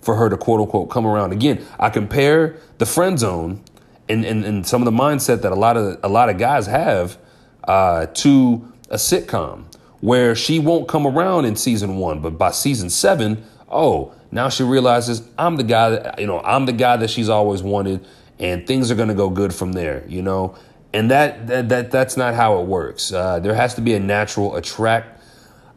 for 0.00 0.16
her 0.16 0.30
to 0.30 0.36
quote 0.36 0.60
unquote 0.60 0.90
come 0.90 1.06
around. 1.06 1.32
Again, 1.32 1.62
I 1.78 1.90
compare 1.90 2.56
the 2.78 2.86
friend 2.86 3.18
zone 3.18 3.62
and, 4.08 4.24
and, 4.24 4.44
and 4.44 4.66
some 4.66 4.80
of 4.80 4.86
the 4.86 4.98
mindset 4.98 5.42
that 5.42 5.52
a 5.52 5.54
lot 5.54 5.76
of 5.76 5.98
a 6.02 6.08
lot 6.08 6.28
of 6.28 6.38
guys 6.38 6.66
have 6.66 7.18
uh, 7.64 8.06
to 8.06 8.72
a 8.88 8.96
sitcom 8.96 9.64
where 10.00 10.34
she 10.34 10.58
won't 10.58 10.88
come 10.88 11.06
around 11.06 11.44
in 11.44 11.56
season 11.56 11.96
one, 11.96 12.20
but 12.20 12.38
by 12.38 12.50
season 12.52 12.88
seven, 12.88 13.44
oh, 13.68 14.14
now 14.30 14.48
she 14.48 14.62
realizes 14.62 15.28
I'm 15.36 15.56
the 15.56 15.64
guy 15.64 15.90
that 15.90 16.18
you 16.18 16.26
know 16.26 16.40
I'm 16.40 16.66
the 16.66 16.72
guy 16.72 16.96
that 16.96 17.10
she's 17.10 17.28
always 17.28 17.62
wanted, 17.62 18.06
and 18.38 18.66
things 18.66 18.90
are 18.90 18.94
going 18.94 19.08
to 19.08 19.14
go 19.14 19.30
good 19.30 19.54
from 19.54 19.72
there. 19.72 20.04
You 20.08 20.22
know, 20.22 20.56
and 20.92 21.10
that 21.10 21.46
that, 21.48 21.68
that 21.68 21.90
that's 21.90 22.16
not 22.16 22.34
how 22.34 22.60
it 22.60 22.66
works. 22.66 23.12
Uh, 23.12 23.38
there 23.40 23.54
has 23.54 23.74
to 23.74 23.80
be 23.80 23.94
a 23.94 24.00
natural 24.00 24.56
attract 24.56 25.18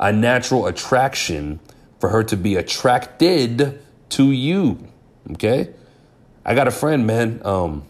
a 0.02 0.12
natural 0.12 0.66
attraction 0.66 1.60
for 2.00 2.10
her 2.10 2.24
to 2.24 2.36
be 2.36 2.56
attracted 2.56 3.80
to 4.10 4.32
you. 4.32 4.88
Okay? 5.34 5.70
I 6.44 6.56
got 6.56 6.68
a 6.68 6.72
friend, 6.72 7.06
man. 7.06 7.40
Um, 7.46 7.84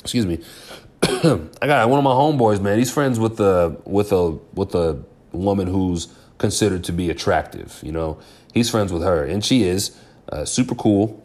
excuse 0.00 0.26
me. 0.26 0.42
I 1.02 1.66
got 1.66 1.88
one 1.88 1.98
of 1.98 2.04
my 2.04 2.10
homeboys, 2.10 2.60
man. 2.60 2.78
He's 2.78 2.90
friends 2.90 3.20
with 3.20 3.38
a 3.38 3.76
with 3.84 4.12
a 4.12 4.38
with 4.54 4.74
a 4.74 5.02
woman 5.30 5.68
who's 5.68 6.08
considered 6.38 6.82
to 6.84 6.92
be 6.92 7.10
attractive. 7.10 7.78
You 7.82 7.92
know, 7.92 8.18
he's 8.52 8.68
friends 8.68 8.92
with 8.92 9.02
her, 9.02 9.24
and 9.24 9.44
she 9.44 9.62
is 9.62 9.96
uh, 10.30 10.44
super 10.44 10.74
cool. 10.74 11.24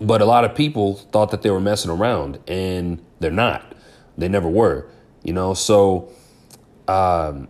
But 0.00 0.22
a 0.22 0.24
lot 0.24 0.44
of 0.44 0.54
people 0.54 0.94
thought 0.94 1.30
that 1.30 1.42
they 1.42 1.50
were 1.50 1.60
messing 1.60 1.90
around, 1.90 2.38
and 2.48 3.04
they're 3.18 3.30
not. 3.30 3.74
They 4.16 4.28
never 4.28 4.48
were. 4.48 4.88
You 5.22 5.34
know, 5.34 5.52
so 5.54 6.10
um, 6.88 7.48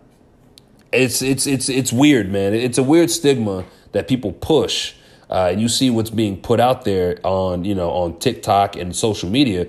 it's 0.93 1.23
it's 1.23 1.47
it's 1.47 1.69
it's 1.69 1.93
weird, 1.93 2.31
man. 2.31 2.55
It's 2.55 2.79
a 2.79 2.83
weird 2.83 3.11
stigma 3.11 3.65
that 3.93 4.09
people 4.09 4.33
push 4.33 4.95
uh, 5.31 5.51
and 5.53 5.61
you 5.61 5.69
see 5.69 5.91
what's 5.91 6.11
being 6.11 6.37
put 6.37 6.59
out 6.59 6.85
there 6.85 7.19
on 7.23 7.65
you 7.65 7.75
know 7.75 7.91
on 7.91 8.19
TikTok 8.19 8.77
and 8.77 8.95
social 8.95 9.31
media, 9.31 9.69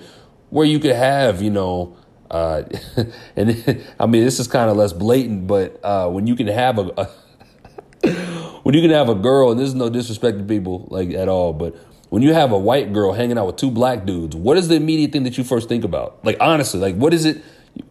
where 0.50 0.66
you 0.66 0.80
could 0.80 0.96
have 0.96 1.42
you 1.42 1.52
know. 1.52 1.96
Uh, 2.30 2.64
and 3.36 3.86
I 4.00 4.08
mean, 4.08 4.24
this 4.24 4.40
is 4.40 4.48
kind 4.48 4.70
of 4.72 4.78
less 4.78 4.94
blatant, 4.94 5.48
but 5.48 5.80
uh, 5.84 6.10
when 6.10 6.28
you 6.28 6.36
can 6.36 6.48
have 6.48 6.80
a, 6.80 6.92
a 8.04 8.10
when 8.64 8.74
you 8.74 8.82
can 8.82 8.90
have 8.92 9.10
a 9.10 9.16
girl, 9.16 9.52
and 9.52 9.60
this 9.60 9.68
is 9.68 9.76
no 9.76 9.90
disrespect 9.90 10.40
to 10.40 10.44
people 10.44 10.88
like 10.90 11.12
at 11.12 11.28
all, 11.30 11.54
but 11.54 11.76
when 12.12 12.22
you 12.22 12.34
have 12.34 12.52
a 12.52 12.60
white 12.60 12.92
girl 12.92 13.14
hanging 13.14 13.38
out 13.38 13.48
with 13.48 13.56
two 13.56 13.72
black 13.72 14.06
dudes, 14.06 14.36
what 14.36 14.58
is 14.58 14.68
the 14.68 14.76
immediate 14.76 15.14
thing 15.14 15.24
that 15.24 15.38
you 15.38 15.46
first 15.46 15.70
think 15.70 15.86
about? 15.86 16.20
Like 16.26 16.36
honestly, 16.42 16.78
like 16.78 16.96
what 16.98 17.14
is 17.14 17.24
it? 17.24 17.42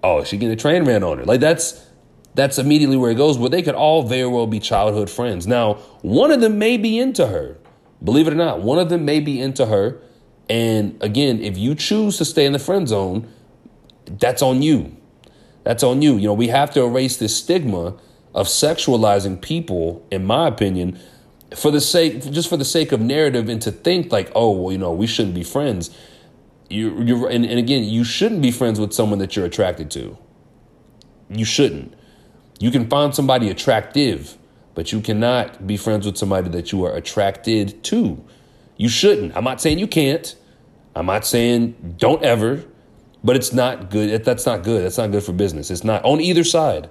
Oh, 0.05 0.23
she 0.25 0.37
getting 0.37 0.53
a 0.53 0.57
train 0.57 0.85
ran 0.85 1.03
on 1.03 1.17
her. 1.17 1.25
Like 1.25 1.41
that's 1.41 1.87
that's 2.35 2.59
immediately 2.59 2.99
where 2.99 3.11
it 3.11 3.15
goes. 3.15 3.39
Where 3.39 3.49
they 3.49 3.63
could 3.63 3.75
all 3.75 4.03
very 4.03 4.27
well 4.27 4.47
be 4.47 4.61
childhood 4.61 5.09
friends. 5.09 5.47
Now, 5.47 5.77
one 6.03 6.31
of 6.33 6.43
them 6.43 6.59
may 6.59 6.77
be 6.77 6.99
into 6.99 7.29
her. 7.29 7.57
Believe 8.05 8.29
it 8.29 8.35
or 8.35 8.37
not, 8.37 8.61
one 8.61 8.79
of 8.79 8.91
them 8.91 9.07
may 9.07 9.21
be 9.21 9.41
into 9.41 9.65
her. 9.65 10.03
And 10.51 11.03
again, 11.03 11.41
if 11.41 11.57
you 11.57 11.75
choose 11.75 12.19
to 12.19 12.27
stay 12.27 12.45
in 12.45 12.53
the 12.53 12.59
friend 12.59 12.87
zone, 12.87 13.27
that's 14.05 14.43
on 14.43 14.61
you. 14.61 14.95
That's 15.65 15.83
on 15.83 16.03
you. 16.03 16.17
You 16.17 16.27
know, 16.27 16.35
we 16.35 16.49
have 16.49 16.71
to 16.73 16.83
erase 16.83 17.17
this 17.17 17.35
stigma 17.35 17.95
of 18.35 18.49
sexualizing 18.49 19.41
people, 19.41 20.07
in 20.11 20.27
my 20.27 20.47
opinion, 20.47 21.01
for 21.57 21.71
the 21.71 21.81
sake 21.81 22.31
just 22.31 22.49
for 22.49 22.57
the 22.57 22.65
sake 22.65 22.93
of 22.93 23.01
narrative 23.01 23.49
and 23.49 23.61
to 23.63 23.73
think 23.73 24.13
like, 24.13 24.31
oh, 24.35 24.51
well, 24.51 24.73
you 24.73 24.79
know, 24.79 24.93
we 24.93 25.07
shouldn't 25.07 25.35
be 25.35 25.45
friends. 25.45 25.91
You 26.69 27.03
you 27.03 27.27
and, 27.27 27.45
and 27.45 27.59
again, 27.59 27.85
you 27.85 28.05
shouldn't 28.05 28.43
be 28.43 28.51
friends 28.51 28.79
with 28.79 28.93
someone 28.93 29.19
that 29.19 29.37
you're 29.37 29.47
attracted 29.47 29.91
to. 29.93 30.17
You 31.29 31.45
shouldn't. 31.45 31.95
You 32.59 32.71
can 32.71 32.89
find 32.89 33.15
somebody 33.15 33.49
attractive 33.49 34.37
but 34.75 34.93
you 34.93 35.01
cannot 35.01 35.67
be 35.67 35.77
friends 35.77 36.07
with 36.07 36.17
somebody 36.17 36.49
that 36.51 36.73
you 36.73 36.85
are 36.85 36.95
attracted 36.95 37.83
to. 37.85 38.25
You 38.77 38.89
shouldn't. 38.89 39.37
I'm 39.37 39.45
not 39.45 39.61
saying 39.61 39.79
you 39.79 39.87
can't. 39.87 40.35
I'm 40.95 41.07
not 41.07 41.27
saying 41.27 41.97
don't 41.99 42.23
ever, 42.23 42.65
but 43.23 43.37
it's 43.37 43.53
not 43.53 43.91
good. 43.91 44.25
That's 44.25 44.47
not 44.47 44.63
good. 44.63 44.85
That's 44.85 44.99
not 44.99 45.11
good 45.11 45.23
for 45.23 45.33
business. 45.33 45.71
It's 45.71 45.85
not 45.85 46.05
on 46.05 46.21
either 46.21 46.45
side. 46.45 46.89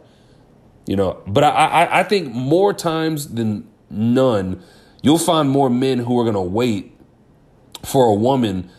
You 0.85 0.95
know, 0.95 1.21
but 1.27 1.43
I, 1.43 1.49
I, 1.49 1.99
I 1.99 2.03
think 2.03 2.33
more 2.33 2.73
times 2.73 3.29
than 3.33 3.67
none, 3.89 4.61
you'll 5.01 5.17
find 5.17 5.49
more 5.49 5.69
men 5.69 5.99
who 5.99 6.19
are 6.19 6.23
going 6.23 6.35
to 6.35 6.41
wait 6.41 6.95
for 7.83 8.05
a 8.05 8.13
woman 8.13 8.69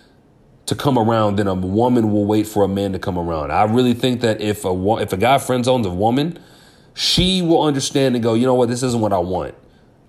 to 0.67 0.75
come 0.75 0.99
around 0.99 1.37
than 1.37 1.49
a 1.49 1.55
woman 1.55 2.13
will 2.13 2.25
wait 2.25 2.47
for 2.47 2.63
a 2.63 2.69
man 2.69 2.93
to 2.93 2.99
come 2.99 3.19
around. 3.19 3.51
I 3.51 3.65
really 3.65 3.95
think 3.95 4.21
that 4.21 4.41
if 4.41 4.65
a 4.65 4.97
if 5.01 5.13
a 5.13 5.17
guy 5.17 5.39
friend 5.39 5.65
zones 5.65 5.87
a 5.87 5.91
woman, 5.91 6.39
she 6.95 7.43
will 7.43 7.63
understand 7.63 8.15
and 8.15 8.23
go, 8.23 8.35
you 8.35 8.47
know 8.47 8.55
what, 8.55 8.69
this 8.69 8.83
isn't 8.83 9.01
what 9.01 9.13
I 9.13 9.19
want. 9.19 9.55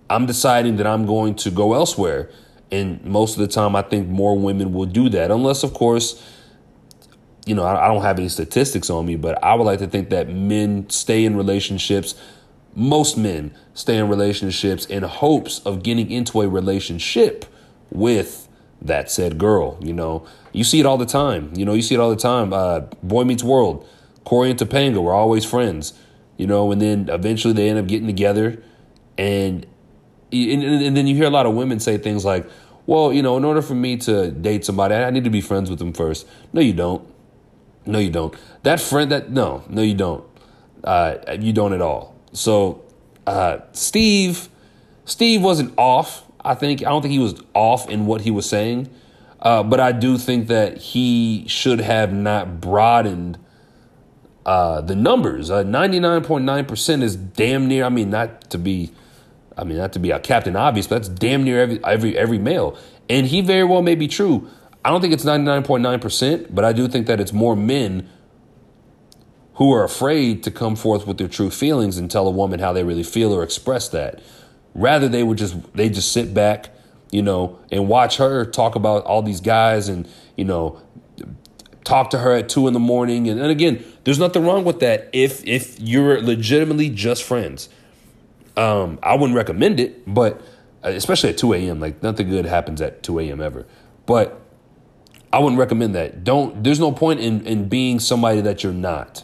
I'm 0.10 0.26
deciding 0.26 0.76
that 0.78 0.88
I'm 0.88 1.06
going 1.06 1.36
to 1.36 1.52
go 1.52 1.74
elsewhere. 1.74 2.30
And 2.72 3.04
most 3.04 3.34
of 3.34 3.40
the 3.40 3.48
time, 3.48 3.76
I 3.76 3.82
think 3.82 4.08
more 4.08 4.38
women 4.38 4.72
will 4.74 4.86
do 4.86 5.10
that, 5.10 5.32
unless, 5.32 5.64
of 5.64 5.74
course, 5.74 6.24
you 7.46 7.56
know, 7.56 7.66
I, 7.66 7.88
don't 7.88 8.02
have 8.02 8.20
any 8.20 8.30
statistics 8.30 8.90
on 8.90 9.06
me, 9.06 9.16
but 9.16 9.44
I 9.44 9.56
would 9.56 9.64
like 9.64 9.80
to 9.80 9.88
think 9.88 10.10
that 10.10 10.30
men 10.30 10.90
stay 10.90 11.26
in 11.26 11.36
relationships 11.36 12.16
most 12.76 13.18
men 13.18 13.54
stay 13.74 13.98
in 13.98 14.08
relationships 14.08 14.86
in 14.86 15.04
hopes 15.04 15.60
of 15.60 15.84
getting 15.84 16.10
into 16.10 16.42
a 16.42 16.48
relationship 16.48 17.46
with 17.90 18.48
that 18.82 19.12
said 19.12 19.38
girl. 19.38 19.78
You 19.82 19.94
know, 19.94 20.26
you 20.52 20.64
see 20.64 20.80
it 20.80 20.86
all 20.86 20.98
the 20.98 21.06
time. 21.06 21.52
You 21.56 21.66
know, 21.66 21.74
you 21.74 21.82
see 21.82 21.96
it 21.96 22.00
all 22.00 22.10
the 22.10 22.16
time. 22.16 22.54
Uh, 22.54 22.82
Boy 23.04 23.24
Meets 23.24 23.44
World, 23.44 23.88
Cory 24.24 24.50
and 24.50 24.60
Topanga 24.60 25.02
were 25.02 25.14
always 25.14 25.46
friends. 25.46 25.94
You 26.38 26.48
know, 26.48 26.72
and 26.72 26.82
then 26.82 27.10
eventually 27.10 27.54
they 27.54 27.70
end 27.70 27.78
up 27.78 27.88
getting 27.88 28.08
together, 28.08 28.64
and 29.18 29.66
and, 30.32 30.64
and 30.64 30.98
then 30.98 31.06
you 31.06 31.16
hear 31.16 31.26
a 31.26 31.30
lot 31.30 31.46
of 31.46 31.54
women 31.54 31.80
say 31.80 32.00
things 32.00 32.26
like, 32.26 32.50
"Well, 32.88 33.14
you 33.14 33.22
know, 33.22 33.38
in 33.38 33.46
order 33.46 33.62
for 33.62 33.76
me 33.76 33.98
to 33.98 34.32
date 34.32 34.66
somebody, 34.66 34.96
I 34.96 35.12
need 35.12 35.24
to 35.26 35.30
be 35.30 35.42
friends 35.42 35.70
with 35.70 35.78
them 35.78 35.94
first. 35.94 36.28
No, 36.52 36.62
you 36.62 36.74
don't. 36.74 37.08
No, 37.86 38.00
you 38.00 38.10
don't. 38.10 38.34
That 38.64 38.80
friend, 38.80 39.12
that 39.12 39.30
no, 39.30 39.64
no, 39.70 39.84
you 39.84 39.94
don't. 39.94 40.24
Uh, 40.84 41.18
you 41.40 41.54
don't 41.54 41.74
at 41.74 41.82
all. 41.82 42.11
So, 42.34 42.84
uh, 43.28 43.60
Steve, 43.74 44.50
Steve 45.06 45.42
wasn't 45.42 45.74
off. 45.78 46.24
I 46.44 46.56
think 46.56 46.82
I 46.82 46.90
don't 46.90 47.02
think 47.02 47.12
he 47.12 47.20
was 47.20 47.42
off 47.54 47.90
in 47.90 48.06
what 48.06 48.22
he 48.22 48.32
was 48.32 48.48
saying, 48.48 48.90
uh, 49.42 49.64
but 49.64 49.80
I 49.80 49.92
do 49.92 50.18
think 50.18 50.48
that 50.48 50.78
he 50.78 51.46
should 51.48 51.80
have 51.82 52.12
not 52.12 52.60
broadened 52.60 53.38
uh, 54.46 54.82
the 54.82 54.96
numbers. 54.96 55.52
Uh, 55.52 55.64
Ninety 55.64 56.00
nine 56.00 56.24
point 56.24 56.46
nine 56.46 56.66
percent 56.66 57.04
is 57.04 57.16
damn 57.16 57.68
near. 57.68 57.86
I 57.86 57.90
mean, 57.90 58.10
not 58.10 58.50
to 58.50 58.58
be, 58.58 58.92
I 59.56 59.64
mean, 59.64 59.78
not 59.78 59.94
to 59.94 60.00
be 60.00 60.10
a 60.10 60.20
captain 60.20 60.56
obvious, 60.56 60.88
but 60.88 60.96
that's 60.96 61.10
damn 61.10 61.44
near 61.44 61.62
every 61.62 61.84
every 61.84 62.18
every 62.18 62.40
male, 62.40 62.76
and 63.08 63.28
he 63.28 63.42
very 63.42 63.64
well 63.64 63.84
may 63.84 63.96
be 63.96 64.08
true. 64.08 64.50
I 64.84 64.90
don't 64.90 65.00
think 65.02 65.14
it's 65.14 65.26
ninety 65.26 65.46
nine 65.46 65.62
point 65.64 65.84
nine 65.84 66.00
percent, 66.00 66.56
but 66.56 66.66
I 66.66 66.74
do 66.74 66.88
think 66.88 67.06
that 67.06 67.20
it's 67.20 67.34
more 67.34 67.56
men 67.56 68.10
who 69.62 69.72
are 69.72 69.84
afraid 69.84 70.42
to 70.42 70.50
come 70.50 70.76
forth 70.76 71.06
with 71.06 71.20
their 71.20 71.28
true 71.28 71.52
feelings 71.52 72.00
and 72.00 72.10
tell 72.10 72.28
a 72.28 72.32
woman 72.32 72.60
how 72.60 72.74
they 72.74 72.84
really 72.84 73.04
feel 73.04 73.32
or 73.32 73.44
express 73.44 73.88
that. 73.90 74.20
Rather, 74.74 75.08
they 75.08 75.22
would 75.22 75.38
just 75.38 75.56
they 75.76 75.88
just 75.88 76.12
sit 76.12 76.34
back, 76.34 76.72
you 77.12 77.22
know, 77.22 77.60
and 77.72 77.88
watch 77.88 78.18
her 78.18 78.44
talk 78.44 78.74
about 78.74 79.04
all 79.04 79.22
these 79.22 79.40
guys 79.40 79.88
and 79.88 80.10
you 80.36 80.46
know 80.46 80.82
talk 81.84 82.10
to 82.10 82.18
her 82.18 82.34
at 82.34 82.50
two 82.50 82.66
in 82.66 82.74
the 82.74 82.80
morning. 82.80 83.30
And, 83.30 83.40
and 83.40 83.52
again, 83.52 83.86
there's 84.04 84.18
nothing 84.18 84.44
wrong 84.48 84.66
with 84.66 84.80
that 84.80 85.12
if 85.14 85.46
if 85.46 85.80
you're 85.80 86.20
legitimately 86.20 86.90
just 86.90 87.22
friends. 87.22 87.70
Um, 88.58 88.98
I 89.04 89.14
wouldn't 89.14 89.38
recommend 89.38 89.80
it, 89.80 90.12
but 90.12 90.42
uh, 90.84 90.90
especially 90.90 91.30
at 91.30 91.38
2 91.38 91.54
a.m. 91.54 91.80
Like 91.80 92.02
nothing 92.02 92.30
good 92.30 92.46
happens 92.46 92.82
at 92.82 93.04
2 93.04 93.20
a.m. 93.20 93.40
ever. 93.40 93.68
But 94.08 94.42
I 95.32 95.38
wouldn't 95.38 95.60
recommend 95.60 95.94
that. 95.94 96.24
Don't. 96.24 96.64
There's 96.64 96.80
no 96.80 96.92
point 96.92 97.20
in 97.20 97.46
in 97.46 97.70
being 97.70 98.00
somebody 98.00 98.42
that 98.42 98.64
you're 98.64 98.74
not. 98.74 99.24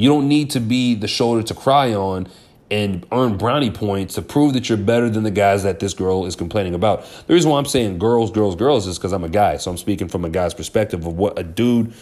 You 0.00 0.08
don't 0.08 0.28
need 0.28 0.48
to 0.52 0.60
be 0.60 0.94
the 0.94 1.06
shoulder 1.06 1.42
to 1.42 1.52
cry 1.52 1.92
on 1.92 2.26
and 2.70 3.06
earn 3.12 3.36
brownie 3.36 3.70
points 3.70 4.14
to 4.14 4.22
prove 4.22 4.54
that 4.54 4.66
you're 4.66 4.78
better 4.78 5.10
than 5.10 5.24
the 5.24 5.30
guys 5.30 5.62
that 5.64 5.78
this 5.78 5.92
girl 5.92 6.24
is 6.24 6.34
complaining 6.34 6.74
about. 6.74 7.04
The 7.26 7.34
reason 7.34 7.50
why 7.50 7.58
I'm 7.58 7.66
saying 7.66 7.98
girls, 7.98 8.30
girls, 8.30 8.56
girls 8.56 8.86
is 8.86 8.96
because 8.96 9.12
I'm 9.12 9.24
a 9.24 9.28
guy. 9.28 9.58
So 9.58 9.70
I'm 9.70 9.76
speaking 9.76 10.08
from 10.08 10.24
a 10.24 10.30
guy's 10.30 10.54
perspective 10.54 11.04
of 11.04 11.18
what 11.18 11.38
a 11.38 11.42
dude, 11.42 11.92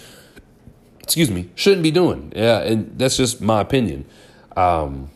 excuse 1.02 1.28
me, 1.28 1.50
shouldn't 1.56 1.82
be 1.82 1.90
doing. 1.90 2.32
Yeah, 2.36 2.60
and 2.60 2.96
that's 2.96 3.16
just 3.16 3.40
my 3.40 3.60
opinion. 3.60 4.04
Um, 4.56 5.10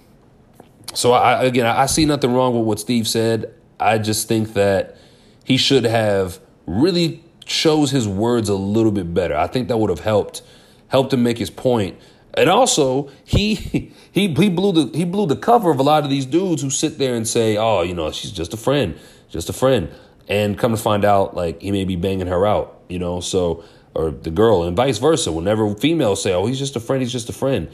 so 0.92 1.12
I, 1.12 1.45
again, 1.45 1.66
I 1.66 1.87
see 1.87 2.05
nothing 2.05 2.35
wrong 2.35 2.53
with 2.53 2.66
what 2.66 2.81
Steve 2.81 3.07
said. 3.07 3.55
I 3.79 3.99
just 3.99 4.27
think 4.27 4.55
that 4.55 4.97
he 5.45 5.57
should 5.57 5.85
have 5.85 6.40
really 6.66 7.23
chose 7.45 7.92
his 7.92 8.09
words 8.09 8.49
a 8.49 8.57
little 8.57 8.90
bit 8.90 9.14
better. 9.14 9.37
I 9.37 9.47
think 9.47 9.68
that 9.68 9.77
would 9.77 9.90
have 9.90 10.01
helped 10.01 10.42
helped 10.88 11.12
him 11.12 11.23
make 11.23 11.38
his 11.38 11.49
point 11.49 11.97
and 12.35 12.49
also, 12.49 13.11
he 13.25 13.55
he 14.12 14.35
he 14.35 14.49
blew 14.49 14.73
the 14.73 14.97
he 14.97 15.05
blew 15.05 15.27
the 15.27 15.37
cover 15.37 15.71
of 15.71 15.79
a 15.79 15.83
lot 15.83 16.05
of 16.05 16.11
these 16.11 16.27
dudes 16.27 16.62
who 16.62 16.71
sit 16.71 16.99
there 16.99 17.14
and 17.14 17.27
say, 17.27 17.57
"Oh, 17.57 17.83
you 17.83 17.95
know, 17.95 18.11
she's 18.12 18.33
just 18.33 18.55
a 18.55 18.57
friend, 18.57 18.99
just 19.29 19.49
a 19.49 19.53
friend," 19.53 19.90
and 20.29 20.59
come 20.59 20.73
to 20.73 20.81
find 20.81 21.05
out, 21.05 21.35
like 21.35 21.61
he 21.61 21.71
may 21.73 21.85
be 21.85 21.97
banging 21.97 22.29
her 22.29 22.47
out, 22.47 22.83
you 22.88 22.99
know. 22.99 23.21
So, 23.21 23.64
or 23.95 24.11
the 24.11 24.31
girl, 24.31 24.62
and 24.62 24.77
vice 24.77 24.99
versa. 24.99 25.33
Whenever 25.33 25.75
females 25.75 26.23
say, 26.23 26.33
"Oh, 26.33 26.47
he's 26.47 26.59
just 26.59 26.77
a 26.77 26.81
friend, 26.81 27.03
he's 27.03 27.12
just 27.12 27.29
a 27.29 27.35
friend," 27.35 27.68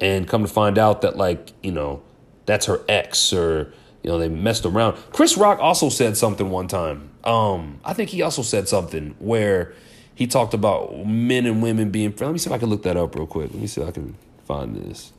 and 0.00 0.28
come 0.28 0.42
to 0.42 0.48
find 0.48 0.78
out 0.78 1.02
that, 1.02 1.16
like, 1.16 1.52
you 1.62 1.72
know, 1.72 2.02
that's 2.46 2.66
her 2.66 2.80
ex, 2.88 3.32
or 3.32 3.72
you 4.02 4.10
know, 4.10 4.18
they 4.18 4.28
messed 4.28 4.64
around. 4.64 4.96
Chris 5.12 5.36
Rock 5.36 5.58
also 5.60 5.88
said 5.88 6.16
something 6.16 6.50
one 6.50 6.68
time. 6.68 7.10
Um, 7.24 7.80
I 7.84 7.94
think 7.94 8.10
he 8.10 8.22
also 8.22 8.42
said 8.42 8.68
something 8.68 9.16
where 9.18 9.74
he 10.18 10.26
talked 10.26 10.52
about 10.52 11.06
men 11.06 11.46
and 11.46 11.62
women 11.62 11.90
being 11.90 12.10
friends. 12.10 12.28
Let 12.28 12.32
me 12.32 12.38
see 12.38 12.50
if 12.50 12.54
I 12.54 12.58
can 12.58 12.68
look 12.68 12.82
that 12.82 12.96
up 12.96 13.14
real 13.14 13.24
quick. 13.24 13.52
Let 13.52 13.60
me 13.60 13.68
see 13.68 13.80
if 13.80 13.86
I 13.86 13.92
can 13.92 14.16
find 14.46 14.74
this. 14.74 15.12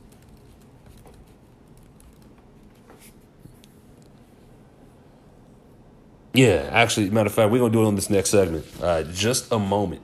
Yeah, 6.34 6.68
actually, 6.70 7.08
matter 7.08 7.28
of 7.28 7.32
fact, 7.32 7.50
we're 7.50 7.60
gonna 7.60 7.72
do 7.72 7.82
it 7.82 7.86
on 7.86 7.94
this 7.94 8.10
next 8.10 8.28
segment. 8.28 8.66
Uh, 8.78 9.04
just 9.04 9.50
a 9.50 9.58
moment. 9.58 10.02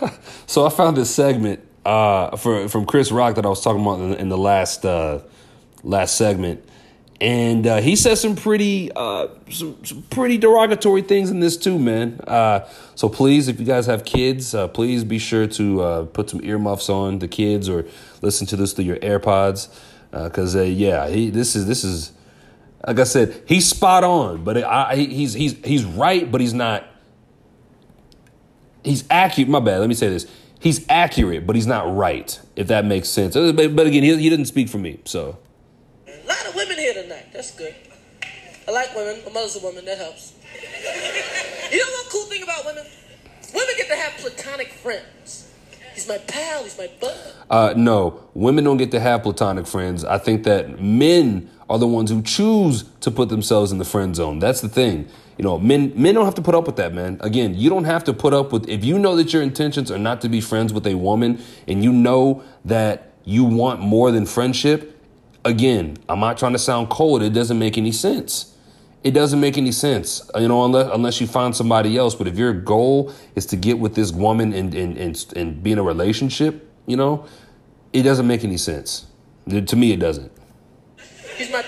so 0.48 0.66
I 0.66 0.68
found 0.68 0.96
this 0.96 1.14
segment 1.14 1.60
uh, 1.84 2.36
for, 2.36 2.68
from 2.68 2.84
Chris 2.84 3.12
Rock 3.12 3.36
that 3.36 3.46
I 3.46 3.48
was 3.48 3.62
talking 3.62 3.80
about 3.80 4.18
in, 4.18 4.28
the 4.28 4.36
last 4.36 4.84
uh, 4.84 5.20
last 5.84 6.16
segment 6.16 6.68
and 7.20 7.66
uh, 7.66 7.80
he 7.80 7.96
says 7.96 8.20
some 8.20 8.36
pretty 8.36 8.90
uh, 8.94 9.28
some, 9.50 9.82
some, 9.84 10.02
pretty 10.10 10.36
derogatory 10.36 11.02
things 11.02 11.30
in 11.30 11.40
this 11.40 11.56
too, 11.56 11.78
man. 11.78 12.20
Uh, 12.26 12.68
so 12.94 13.08
please, 13.08 13.48
if 13.48 13.58
you 13.58 13.64
guys 13.64 13.86
have 13.86 14.04
kids, 14.04 14.54
uh, 14.54 14.68
please 14.68 15.02
be 15.02 15.18
sure 15.18 15.46
to 15.46 15.80
uh, 15.80 16.04
put 16.06 16.28
some 16.28 16.44
earmuffs 16.44 16.90
on 16.90 17.18
the 17.20 17.28
kids 17.28 17.68
or 17.68 17.86
listen 18.20 18.46
to 18.48 18.56
this 18.56 18.74
through 18.74 18.84
your 18.84 18.98
AirPods, 18.98 19.74
because 20.10 20.54
uh, 20.54 20.62
yeah, 20.62 21.08
he 21.08 21.30
this 21.30 21.56
is 21.56 21.66
this 21.66 21.84
is 21.84 22.12
like 22.86 22.98
I 22.98 23.04
said, 23.04 23.42
he's 23.46 23.66
spot 23.66 24.04
on, 24.04 24.44
but 24.44 24.62
I, 24.62 24.96
he's 24.96 25.32
he's 25.32 25.56
he's 25.64 25.84
right, 25.84 26.30
but 26.30 26.40
he's 26.40 26.54
not. 26.54 26.84
He's 28.84 29.04
accurate. 29.10 29.48
My 29.48 29.60
bad. 29.60 29.80
Let 29.80 29.88
me 29.88 29.94
say 29.94 30.08
this. 30.08 30.30
He's 30.60 30.86
accurate, 30.88 31.46
but 31.46 31.56
he's 31.56 31.66
not 31.66 31.94
right. 31.94 32.38
If 32.54 32.68
that 32.68 32.84
makes 32.84 33.08
sense. 33.08 33.34
But, 33.34 33.74
but 33.74 33.86
again, 33.86 34.02
he, 34.02 34.16
he 34.16 34.30
didn't 34.30 34.46
speak 34.46 34.68
for 34.68 34.78
me, 34.78 35.00
so. 35.04 35.38
A 36.26 36.28
lot 36.28 36.46
of 36.48 36.56
women 36.56 36.76
here 36.76 36.92
tonight. 36.92 37.26
That's 37.32 37.52
good. 37.52 37.74
I 38.66 38.72
like 38.72 38.94
women. 38.96 39.20
My 39.26 39.32
mother's 39.32 39.54
a 39.54 39.60
woman. 39.60 39.84
That 39.84 39.98
helps. 39.98 40.32
you 41.72 41.78
know 41.78 41.84
one 41.84 42.10
cool 42.10 42.24
thing 42.24 42.42
about 42.42 42.64
women? 42.64 42.84
Women 43.54 43.74
get 43.76 43.88
to 43.88 43.96
have 43.96 44.12
platonic 44.14 44.72
friends. 44.72 45.52
He's 45.94 46.08
my 46.08 46.18
pal. 46.18 46.64
He's 46.64 46.76
my 46.76 46.90
bud. 47.00 47.32
Uh, 47.48 47.74
no, 47.76 48.24
women 48.34 48.64
don't 48.64 48.76
get 48.76 48.90
to 48.90 48.98
have 48.98 49.22
platonic 49.22 49.68
friends. 49.68 50.04
I 50.04 50.18
think 50.18 50.42
that 50.44 50.80
men 50.80 51.48
are 51.70 51.78
the 51.78 51.86
ones 51.86 52.10
who 52.10 52.22
choose 52.22 52.84
to 53.00 53.10
put 53.12 53.28
themselves 53.28 53.70
in 53.70 53.78
the 53.78 53.84
friend 53.84 54.16
zone. 54.16 54.40
That's 54.40 54.60
the 54.60 54.68
thing. 54.68 55.08
You 55.38 55.44
know, 55.44 55.58
men 55.58 55.92
men 55.94 56.14
don't 56.14 56.24
have 56.24 56.34
to 56.34 56.42
put 56.42 56.56
up 56.56 56.66
with 56.66 56.76
that, 56.76 56.92
man. 56.92 57.18
Again, 57.20 57.54
you 57.54 57.70
don't 57.70 57.84
have 57.84 58.02
to 58.04 58.12
put 58.12 58.34
up 58.34 58.50
with 58.50 58.68
if 58.68 58.84
you 58.84 58.98
know 58.98 59.14
that 59.14 59.32
your 59.32 59.42
intentions 59.42 59.92
are 59.92 59.98
not 59.98 60.22
to 60.22 60.28
be 60.28 60.40
friends 60.40 60.72
with 60.72 60.86
a 60.88 60.96
woman 60.96 61.40
and 61.68 61.84
you 61.84 61.92
know 61.92 62.42
that 62.64 63.12
you 63.24 63.44
want 63.44 63.80
more 63.80 64.10
than 64.10 64.26
friendship, 64.26 64.95
again, 65.46 65.96
I'm 66.08 66.20
not 66.20 66.36
trying 66.36 66.52
to 66.52 66.58
sound 66.58 66.90
cold. 66.90 67.22
It 67.22 67.30
doesn't 67.30 67.58
make 67.58 67.78
any 67.78 67.92
sense. 67.92 68.52
It 69.04 69.12
doesn't 69.12 69.40
make 69.40 69.56
any 69.56 69.70
sense, 69.70 70.28
uh, 70.34 70.40
you 70.40 70.48
know, 70.48 70.64
unless, 70.64 70.90
unless 70.92 71.20
you 71.20 71.28
find 71.28 71.54
somebody 71.54 71.96
else. 71.96 72.16
But 72.16 72.26
if 72.26 72.36
your 72.36 72.52
goal 72.52 73.12
is 73.36 73.46
to 73.46 73.56
get 73.56 73.78
with 73.78 73.94
this 73.94 74.10
woman 74.10 74.52
and, 74.52 74.74
and, 74.74 74.98
and, 74.98 75.32
and 75.36 75.62
be 75.62 75.70
in 75.70 75.78
a 75.78 75.82
relationship, 75.82 76.68
you 76.86 76.96
know, 76.96 77.24
it 77.92 78.02
doesn't 78.02 78.26
make 78.26 78.42
any 78.42 78.56
sense. 78.56 79.06
To 79.48 79.76
me, 79.76 79.92
it 79.92 80.00
doesn't. 80.00 80.32
He's 81.36 81.52
my 81.52 81.62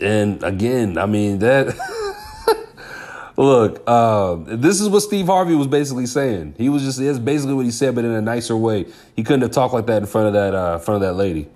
And 0.00 0.42
again, 0.42 0.98
I 0.98 1.06
mean 1.06 1.38
that. 1.40 1.76
Look, 3.38 3.84
uh, 3.86 4.34
this 4.46 4.80
is 4.80 4.88
what 4.88 5.00
Steve 5.00 5.26
Harvey 5.26 5.54
was 5.54 5.68
basically 5.68 6.06
saying. 6.06 6.56
He 6.58 6.68
was 6.68 6.82
just 6.82 6.98
that's 6.98 7.20
basically 7.20 7.54
what 7.54 7.64
he 7.64 7.70
said, 7.70 7.94
but 7.94 8.04
in 8.04 8.10
a 8.10 8.20
nicer 8.20 8.56
way. 8.56 8.86
He 9.14 9.22
couldn't 9.22 9.42
have 9.42 9.52
talked 9.52 9.72
like 9.72 9.86
that 9.86 10.02
in 10.02 10.06
front 10.06 10.26
of 10.26 10.32
that 10.32 10.56
uh, 10.56 10.74
in 10.74 10.80
front 10.80 10.96
of 11.04 11.08
that 11.08 11.14
lady. 11.14 11.48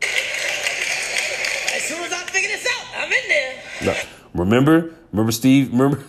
As 0.00 1.82
soon 1.82 2.04
as 2.04 2.12
I 2.12 2.24
figure 2.26 2.50
this 2.50 2.64
out, 2.64 2.86
I'm 2.98 3.12
in 3.12 3.28
there. 3.28 3.62
No, 3.82 3.96
remember, 4.32 4.94
remember 5.10 5.32
Steve, 5.32 5.72
remember, 5.72 6.04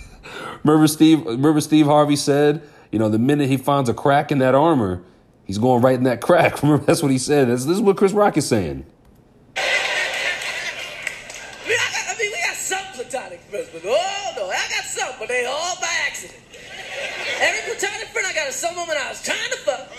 remember 0.64 0.88
Steve, 0.88 1.24
remember 1.24 1.60
Steve 1.60 1.86
Harvey 1.86 2.16
said, 2.16 2.60
you 2.90 2.98
know, 2.98 3.08
the 3.08 3.20
minute 3.20 3.48
he 3.48 3.56
finds 3.56 3.88
a 3.88 3.94
crack 3.94 4.32
in 4.32 4.38
that 4.38 4.56
armor, 4.56 5.04
he's 5.44 5.58
going 5.58 5.82
right 5.82 5.94
in 5.94 6.02
that 6.02 6.20
crack. 6.20 6.62
Remember, 6.62 6.84
that's 6.84 7.00
what 7.02 7.12
he 7.12 7.18
said. 7.18 7.46
This 7.46 7.64
is 7.64 7.80
what 7.80 7.96
Chris 7.96 8.12
Rock 8.12 8.36
is 8.36 8.48
saying. 8.48 8.86
I, 13.54 14.68
got 14.68 14.84
some, 14.84 15.14
but 15.18 15.28
they 15.28 15.44
all 15.44 15.76
by 15.80 15.88
accident. 16.06 16.40
Every 17.40 17.72
fraternity 17.72 18.06
friend 18.12 18.26
I 18.26 18.34
got 18.34 18.48
is 18.48 18.54
someone 18.56 18.88
I 18.90 19.08
was 19.08 19.22
trying 19.22 19.50
to 19.50 19.56
fuck. 19.58 19.92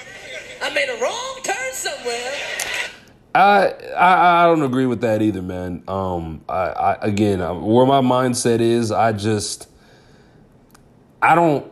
I 0.61 0.73
made 0.73 0.89
a 0.89 1.01
wrong 1.01 1.39
turn 1.43 1.73
somewhere. 1.73 2.33
I, 3.33 3.73
I, 3.95 4.43
I 4.43 4.45
don't 4.47 4.61
agree 4.61 4.85
with 4.85 5.01
that 5.01 5.21
either, 5.21 5.41
man. 5.41 5.83
Um, 5.87 6.43
I, 6.47 6.53
I 6.53 6.93
again, 7.01 7.41
uh, 7.41 7.53
where 7.53 7.85
my 7.85 8.01
mindset 8.01 8.59
is, 8.59 8.91
I 8.91 9.11
just 9.11 9.69
I 11.21 11.35
don't 11.35 11.71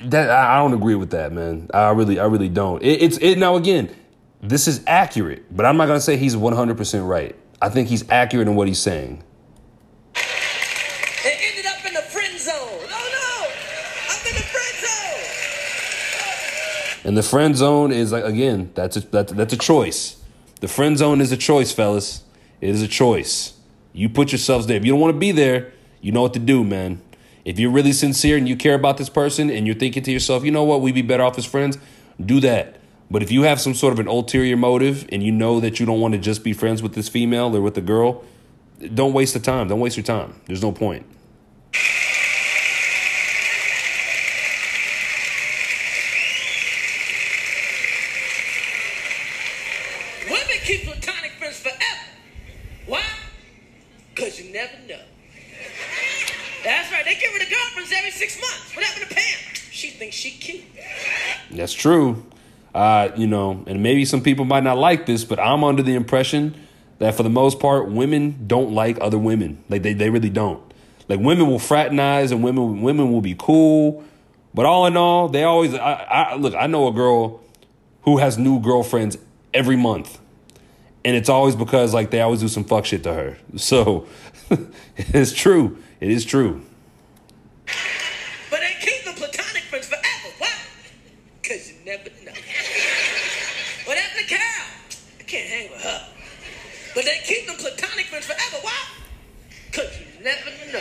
that 0.00 0.30
I 0.30 0.58
don't 0.58 0.74
agree 0.74 0.96
with 0.96 1.10
that, 1.10 1.32
man. 1.32 1.68
I 1.72 1.90
really 1.90 2.18
I 2.18 2.24
really 2.24 2.48
don't. 2.48 2.82
It, 2.82 3.02
it's 3.02 3.18
it 3.18 3.38
now 3.38 3.56
again. 3.56 3.94
This 4.40 4.66
is 4.66 4.82
accurate, 4.88 5.54
but 5.56 5.66
I'm 5.66 5.76
not 5.76 5.86
gonna 5.86 6.00
say 6.00 6.16
he's 6.16 6.36
100 6.36 6.76
percent 6.76 7.06
right. 7.06 7.36
I 7.60 7.68
think 7.68 7.88
he's 7.88 8.08
accurate 8.08 8.48
in 8.48 8.56
what 8.56 8.66
he's 8.66 8.80
saying. 8.80 9.22
And 17.04 17.16
the 17.16 17.22
friend 17.22 17.56
zone 17.56 17.92
is 17.92 18.12
like 18.12 18.24
again, 18.24 18.70
that's 18.74 18.96
a 18.96 19.00
that's, 19.00 19.32
that's 19.32 19.52
a 19.52 19.58
choice. 19.58 20.22
The 20.60 20.68
friend 20.68 20.96
zone 20.96 21.20
is 21.20 21.32
a 21.32 21.36
choice, 21.36 21.72
fellas. 21.72 22.22
It 22.60 22.68
is 22.68 22.82
a 22.82 22.88
choice. 22.88 23.54
You 23.92 24.08
put 24.08 24.30
yourselves 24.30 24.66
there. 24.66 24.76
If 24.76 24.84
you 24.84 24.92
don't 24.92 25.00
want 25.00 25.14
to 25.14 25.18
be 25.18 25.32
there, 25.32 25.72
you 26.00 26.12
know 26.12 26.22
what 26.22 26.34
to 26.34 26.38
do, 26.38 26.62
man. 26.62 27.02
If 27.44 27.58
you're 27.58 27.72
really 27.72 27.92
sincere 27.92 28.36
and 28.36 28.48
you 28.48 28.56
care 28.56 28.74
about 28.74 28.96
this 28.96 29.08
person 29.08 29.50
and 29.50 29.66
you're 29.66 29.74
thinking 29.74 30.04
to 30.04 30.12
yourself, 30.12 30.44
you 30.44 30.52
know 30.52 30.62
what, 30.62 30.80
we'd 30.80 30.94
be 30.94 31.02
better 31.02 31.24
off 31.24 31.36
as 31.36 31.44
friends, 31.44 31.76
do 32.24 32.38
that. 32.40 32.80
But 33.10 33.22
if 33.22 33.32
you 33.32 33.42
have 33.42 33.60
some 33.60 33.74
sort 33.74 33.92
of 33.92 33.98
an 33.98 34.06
ulterior 34.06 34.56
motive 34.56 35.06
and 35.10 35.22
you 35.22 35.32
know 35.32 35.60
that 35.60 35.80
you 35.80 35.86
don't 35.86 36.00
want 36.00 36.14
to 36.14 36.18
just 36.18 36.44
be 36.44 36.52
friends 36.52 36.82
with 36.82 36.94
this 36.94 37.08
female 37.08 37.54
or 37.54 37.60
with 37.60 37.74
the 37.74 37.80
girl, 37.80 38.24
don't 38.94 39.12
waste 39.12 39.34
the 39.34 39.40
time. 39.40 39.68
Don't 39.68 39.80
waste 39.80 39.96
your 39.96 40.04
time. 40.04 40.40
There's 40.46 40.62
no 40.62 40.72
point. 40.72 41.04
True. 61.82 62.24
Uh, 62.74 63.10
you 63.16 63.26
know, 63.26 63.62
and 63.66 63.82
maybe 63.82 64.06
some 64.06 64.22
people 64.22 64.46
might 64.46 64.62
not 64.62 64.78
like 64.78 65.04
this, 65.04 65.24
but 65.24 65.38
I'm 65.38 65.62
under 65.62 65.82
the 65.82 65.94
impression 65.94 66.54
that 66.98 67.14
for 67.14 67.22
the 67.22 67.28
most 67.28 67.60
part, 67.60 67.90
women 67.90 68.44
don't 68.46 68.72
like 68.72 68.96
other 69.00 69.18
women. 69.18 69.62
Like 69.68 69.82
they, 69.82 69.92
they 69.92 70.08
really 70.08 70.30
don't. 70.30 70.62
Like 71.08 71.20
women 71.20 71.48
will 71.48 71.58
fraternize 71.58 72.30
and 72.32 72.42
women 72.42 72.80
women 72.80 73.12
will 73.12 73.20
be 73.20 73.34
cool, 73.38 74.04
but 74.54 74.64
all 74.64 74.86
in 74.86 74.96
all, 74.96 75.28
they 75.28 75.42
always. 75.42 75.74
I, 75.74 75.92
I 75.92 76.36
look. 76.36 76.54
I 76.54 76.66
know 76.66 76.88
a 76.88 76.92
girl 76.92 77.42
who 78.02 78.18
has 78.18 78.38
new 78.38 78.60
girlfriends 78.60 79.18
every 79.52 79.76
month, 79.76 80.18
and 81.04 81.16
it's 81.16 81.28
always 81.28 81.56
because 81.56 81.92
like 81.92 82.10
they 82.10 82.20
always 82.22 82.40
do 82.40 82.48
some 82.48 82.64
fuck 82.64 82.86
shit 82.86 83.02
to 83.02 83.12
her. 83.12 83.36
So 83.56 84.06
it's 84.96 85.32
true. 85.32 85.76
It 86.00 86.10
is 86.10 86.24
true. 86.24 86.62
But 97.02 97.10
they 97.10 97.34
keep 97.34 97.48
them 97.48 97.56
platonic 97.56 98.06
friends 98.06 98.26
forever. 98.26 98.58
Why? 98.62 98.78
Because 99.66 99.98
you 99.98 100.06
never 100.22 100.50
know. 100.72 100.80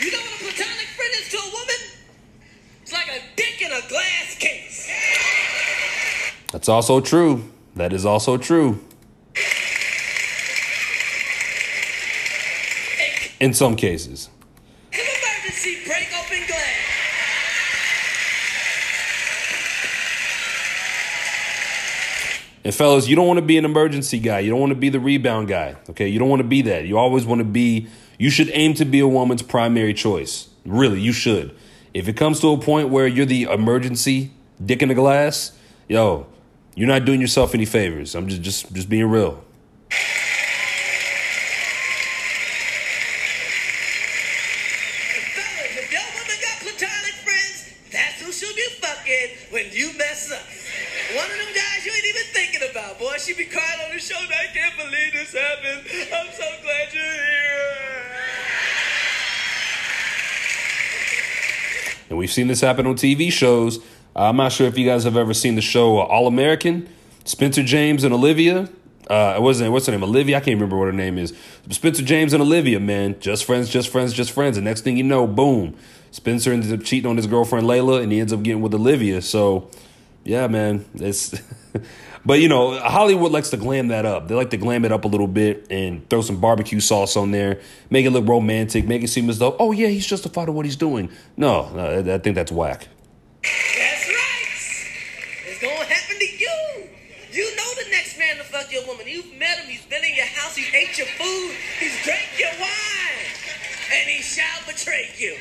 You 0.00 0.10
know 0.10 0.18
what 0.18 0.40
a 0.40 0.44
platonic 0.46 0.88
friend 0.96 1.12
is 1.20 1.28
to 1.28 1.36
a 1.36 1.50
woman? 1.52 1.76
It's 2.82 2.92
like 2.92 3.06
a 3.06 3.20
dick 3.36 3.62
in 3.62 3.70
a 3.70 3.88
glass 3.88 4.36
case. 4.36 4.90
That's 6.50 6.68
also 6.68 7.00
true. 7.00 7.52
That 7.76 7.92
is 7.92 8.04
also 8.04 8.36
true. 8.36 8.80
In 13.38 13.54
some 13.54 13.76
cases. 13.76 14.28
And 22.64 22.74
fellas, 22.74 23.08
you 23.08 23.16
don't 23.16 23.26
want 23.26 23.38
to 23.38 23.44
be 23.44 23.58
an 23.58 23.64
emergency 23.64 24.18
guy. 24.18 24.40
You 24.40 24.50
don't 24.50 24.60
want 24.60 24.70
to 24.70 24.78
be 24.78 24.88
the 24.88 25.00
rebound 25.00 25.48
guy. 25.48 25.76
Okay. 25.90 26.08
You 26.08 26.18
don't 26.18 26.28
want 26.28 26.40
to 26.40 26.48
be 26.48 26.62
that. 26.62 26.86
You 26.86 26.98
always 26.98 27.24
want 27.26 27.40
to 27.40 27.44
be, 27.44 27.88
you 28.18 28.30
should 28.30 28.50
aim 28.52 28.74
to 28.74 28.84
be 28.84 29.00
a 29.00 29.08
woman's 29.08 29.42
primary 29.42 29.94
choice. 29.94 30.48
Really, 30.64 31.00
you 31.00 31.12
should. 31.12 31.56
If 31.92 32.08
it 32.08 32.16
comes 32.16 32.40
to 32.40 32.52
a 32.52 32.58
point 32.58 32.88
where 32.88 33.06
you're 33.06 33.26
the 33.26 33.44
emergency 33.44 34.32
dick 34.64 34.80
in 34.82 34.88
the 34.88 34.94
glass, 34.94 35.52
yo, 35.88 36.26
you're 36.74 36.88
not 36.88 37.04
doing 37.04 37.20
yourself 37.20 37.54
any 37.54 37.64
favors. 37.64 38.14
I'm 38.14 38.28
just 38.28 38.42
just 38.42 38.72
just 38.72 38.88
being 38.88 39.06
real. 39.06 39.44
And 62.10 62.18
we've 62.18 62.30
seen 62.30 62.48
this 62.48 62.60
happen 62.60 62.86
on 62.86 62.94
TV 62.96 63.32
shows. 63.32 63.78
I'm 64.14 64.36
not 64.36 64.52
sure 64.52 64.66
if 64.66 64.76
you 64.76 64.84
guys 64.86 65.04
have 65.04 65.16
ever 65.16 65.32
seen 65.32 65.54
the 65.54 65.62
show 65.62 65.98
uh, 65.98 66.02
All 66.02 66.26
American. 66.26 66.86
Spencer 67.24 67.62
James 67.62 68.04
and 68.04 68.12
Olivia. 68.12 68.68
Uh, 69.08 69.36
wasn't 69.38 69.72
what's 69.72 69.86
her 69.86 69.92
name? 69.92 70.04
Olivia. 70.04 70.36
I 70.36 70.40
can't 70.40 70.56
remember 70.56 70.76
what 70.76 70.86
her 70.86 70.92
name 70.92 71.16
is. 71.16 71.34
Spencer 71.70 72.02
James 72.02 72.34
and 72.34 72.42
Olivia, 72.42 72.78
man, 72.78 73.18
just 73.18 73.46
friends, 73.46 73.70
just 73.70 73.88
friends, 73.88 74.12
just 74.12 74.32
friends. 74.32 74.58
And 74.58 74.66
next 74.66 74.82
thing 74.82 74.98
you 74.98 75.02
know, 75.02 75.26
boom, 75.26 75.74
Spencer 76.10 76.52
ends 76.52 76.70
up 76.70 76.84
cheating 76.84 77.08
on 77.08 77.16
his 77.16 77.26
girlfriend 77.26 77.66
Layla, 77.66 78.02
and 78.02 78.12
he 78.12 78.20
ends 78.20 78.32
up 78.34 78.42
getting 78.42 78.60
with 78.60 78.74
Olivia. 78.74 79.22
So, 79.22 79.70
yeah, 80.24 80.46
man, 80.46 80.84
it's 80.96 81.34
But 82.24 82.38
you 82.38 82.48
know, 82.48 82.78
Hollywood 82.78 83.32
likes 83.32 83.50
to 83.50 83.56
glam 83.56 83.88
that 83.88 84.06
up. 84.06 84.28
They 84.28 84.36
like 84.36 84.50
to 84.50 84.56
glam 84.56 84.84
it 84.84 84.92
up 84.92 85.04
a 85.04 85.08
little 85.08 85.26
bit 85.26 85.66
and 85.70 86.08
throw 86.08 86.20
some 86.22 86.40
barbecue 86.40 86.78
sauce 86.78 87.16
on 87.16 87.32
there, 87.32 87.60
make 87.90 88.06
it 88.06 88.10
look 88.10 88.28
romantic, 88.28 88.86
make 88.86 89.02
it 89.02 89.08
seem 89.08 89.28
as 89.28 89.40
though, 89.40 89.56
oh 89.58 89.72
yeah, 89.72 89.88
he's 89.88 90.06
justified 90.06 90.48
in 90.48 90.54
what 90.54 90.64
he's 90.64 90.76
doing. 90.76 91.10
No, 91.36 91.64
I 91.76 92.18
think 92.18 92.36
that's 92.36 92.52
whack. 92.52 92.86
That's 93.42 94.08
right. 94.08 94.46
It's 95.48 95.60
gonna 95.60 95.84
happen 95.84 96.18
to 96.18 96.24
you. 96.24 96.88
You 97.32 97.56
know 97.56 97.74
the 97.82 97.90
next 97.90 98.16
man 98.18 98.36
to 98.36 98.44
fuck 98.44 98.70
your 98.70 98.86
woman. 98.86 99.06
You've 99.08 99.36
met 99.36 99.58
him. 99.58 99.68
He's 99.68 99.84
been 99.86 100.04
in 100.04 100.14
your 100.14 100.26
house. 100.26 100.54
He 100.54 100.64
ate 100.76 100.96
your 100.98 101.08
food. 101.18 101.56
He's 101.80 102.04
drank 102.04 102.28
your 102.38 102.52
wine, 102.60 103.26
and 103.90 104.08
he 104.08 104.22
shall 104.22 104.62
betray 104.64 105.10
you. 105.18 105.36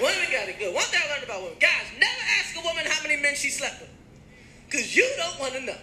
We 0.00 0.06
got 0.32 0.48
it 0.48 0.58
good. 0.58 0.72
One 0.72 0.84
thing 0.84 1.00
I 1.04 1.12
learned 1.12 1.24
about 1.24 1.42
women, 1.42 1.58
guys, 1.60 1.84
never 1.98 2.22
ask 2.40 2.56
a 2.56 2.62
woman 2.64 2.86
how 2.88 3.02
many 3.02 3.20
men 3.20 3.34
she 3.34 3.50
slept 3.50 3.80
with 3.80 3.89
because 4.70 4.96
you 4.96 5.08
don't 5.16 5.40
want 5.40 5.54
to 5.54 5.60
know. 5.60 5.76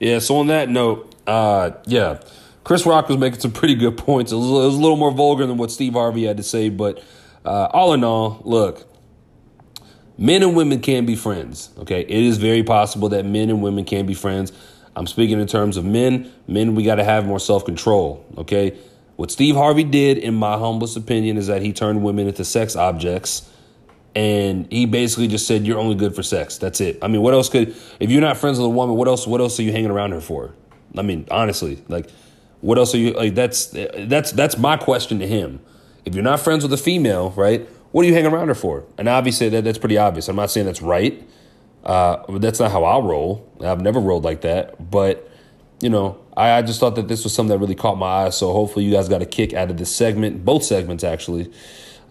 Yeah, 0.00 0.18
so 0.18 0.36
on 0.36 0.48
that 0.48 0.68
note, 0.68 1.14
uh, 1.26 1.72
yeah, 1.86 2.20
Chris 2.64 2.84
Rock 2.86 3.08
was 3.08 3.18
making 3.18 3.40
some 3.40 3.52
pretty 3.52 3.74
good 3.74 3.96
points. 3.96 4.32
It 4.32 4.36
was, 4.36 4.46
it 4.46 4.66
was, 4.66 4.74
a 4.74 4.78
little 4.78 4.96
more 4.96 5.10
vulgar 5.10 5.46
than 5.46 5.56
what 5.56 5.70
Steve 5.70 5.94
Harvey 5.94 6.24
had 6.24 6.36
to 6.36 6.42
say, 6.42 6.68
but 6.68 7.02
uh, 7.44 7.66
all 7.72 7.92
in 7.94 8.04
all, 8.04 8.40
look, 8.44 8.86
men 10.16 10.42
and 10.42 10.56
women 10.56 10.80
can 10.80 11.06
be 11.06 11.16
friends. 11.16 11.70
Okay, 11.78 12.00
it 12.00 12.10
is 12.10 12.38
very 12.38 12.62
possible 12.62 13.08
that 13.10 13.24
men 13.24 13.50
and 13.50 13.62
women 13.62 13.84
can 13.84 14.06
be 14.06 14.14
friends. 14.14 14.52
I'm 14.94 15.06
speaking 15.06 15.40
in 15.40 15.46
terms 15.46 15.76
of 15.76 15.84
men. 15.84 16.32
Men, 16.46 16.74
we 16.74 16.82
got 16.82 16.96
to 16.96 17.04
have 17.04 17.24
more 17.24 17.40
self 17.40 17.64
control. 17.64 18.24
Okay, 18.36 18.76
what 19.16 19.30
Steve 19.30 19.54
Harvey 19.54 19.84
did, 19.84 20.18
in 20.18 20.34
my 20.34 20.58
humblest 20.58 20.96
opinion, 20.96 21.36
is 21.36 21.46
that 21.46 21.62
he 21.62 21.72
turned 21.72 22.02
women 22.02 22.26
into 22.26 22.44
sex 22.44 22.76
objects 22.76 23.48
and 24.14 24.70
he 24.70 24.86
basically 24.86 25.28
just 25.28 25.46
said 25.46 25.66
you're 25.66 25.78
only 25.78 25.94
good 25.94 26.14
for 26.14 26.22
sex. 26.22 26.58
That's 26.58 26.80
it. 26.80 26.98
I 27.02 27.08
mean, 27.08 27.22
what 27.22 27.34
else 27.34 27.48
could 27.48 27.76
if 28.00 28.10
you're 28.10 28.20
not 28.20 28.36
friends 28.36 28.58
with 28.58 28.66
a 28.66 28.70
woman, 28.70 28.96
what 28.96 29.08
else 29.08 29.26
what 29.26 29.40
else 29.40 29.58
are 29.58 29.62
you 29.62 29.72
hanging 29.72 29.90
around 29.90 30.12
her 30.12 30.20
for? 30.20 30.54
I 30.96 31.02
mean, 31.02 31.26
honestly, 31.30 31.82
like 31.88 32.10
what 32.60 32.78
else 32.78 32.94
are 32.94 32.98
you 32.98 33.12
like 33.12 33.34
that's 33.34 33.66
that's 33.66 34.32
that's 34.32 34.58
my 34.58 34.76
question 34.76 35.18
to 35.20 35.26
him. 35.26 35.60
If 36.04 36.14
you're 36.14 36.24
not 36.24 36.40
friends 36.40 36.62
with 36.62 36.72
a 36.72 36.78
female, 36.78 37.30
right? 37.30 37.68
What 37.92 38.04
are 38.04 38.08
you 38.08 38.14
hanging 38.14 38.32
around 38.32 38.48
her 38.48 38.54
for? 38.54 38.84
And 38.96 39.08
obviously 39.08 39.48
that, 39.50 39.64
that's 39.64 39.78
pretty 39.78 39.98
obvious. 39.98 40.28
I'm 40.28 40.36
not 40.36 40.50
saying 40.50 40.66
that's 40.66 40.82
right. 40.82 41.26
Uh, 41.84 42.38
that's 42.38 42.60
not 42.60 42.70
how 42.70 42.84
I 42.84 42.98
roll. 42.98 43.50
I've 43.62 43.80
never 43.80 44.00
rolled 44.00 44.24
like 44.24 44.42
that. 44.42 44.90
But, 44.90 45.30
you 45.80 45.88
know, 45.88 46.20
I, 46.36 46.52
I 46.52 46.62
just 46.62 46.80
thought 46.80 46.96
that 46.96 47.08
this 47.08 47.24
was 47.24 47.32
something 47.34 47.50
that 47.50 47.58
really 47.58 47.74
caught 47.74 47.96
my 47.96 48.26
eye. 48.26 48.30
So 48.30 48.52
hopefully 48.52 48.84
you 48.84 48.92
guys 48.92 49.08
got 49.08 49.22
a 49.22 49.26
kick 49.26 49.54
out 49.54 49.70
of 49.70 49.78
this 49.78 49.94
segment, 49.94 50.44
both 50.44 50.64
segments 50.64 51.02
actually. 51.02 51.50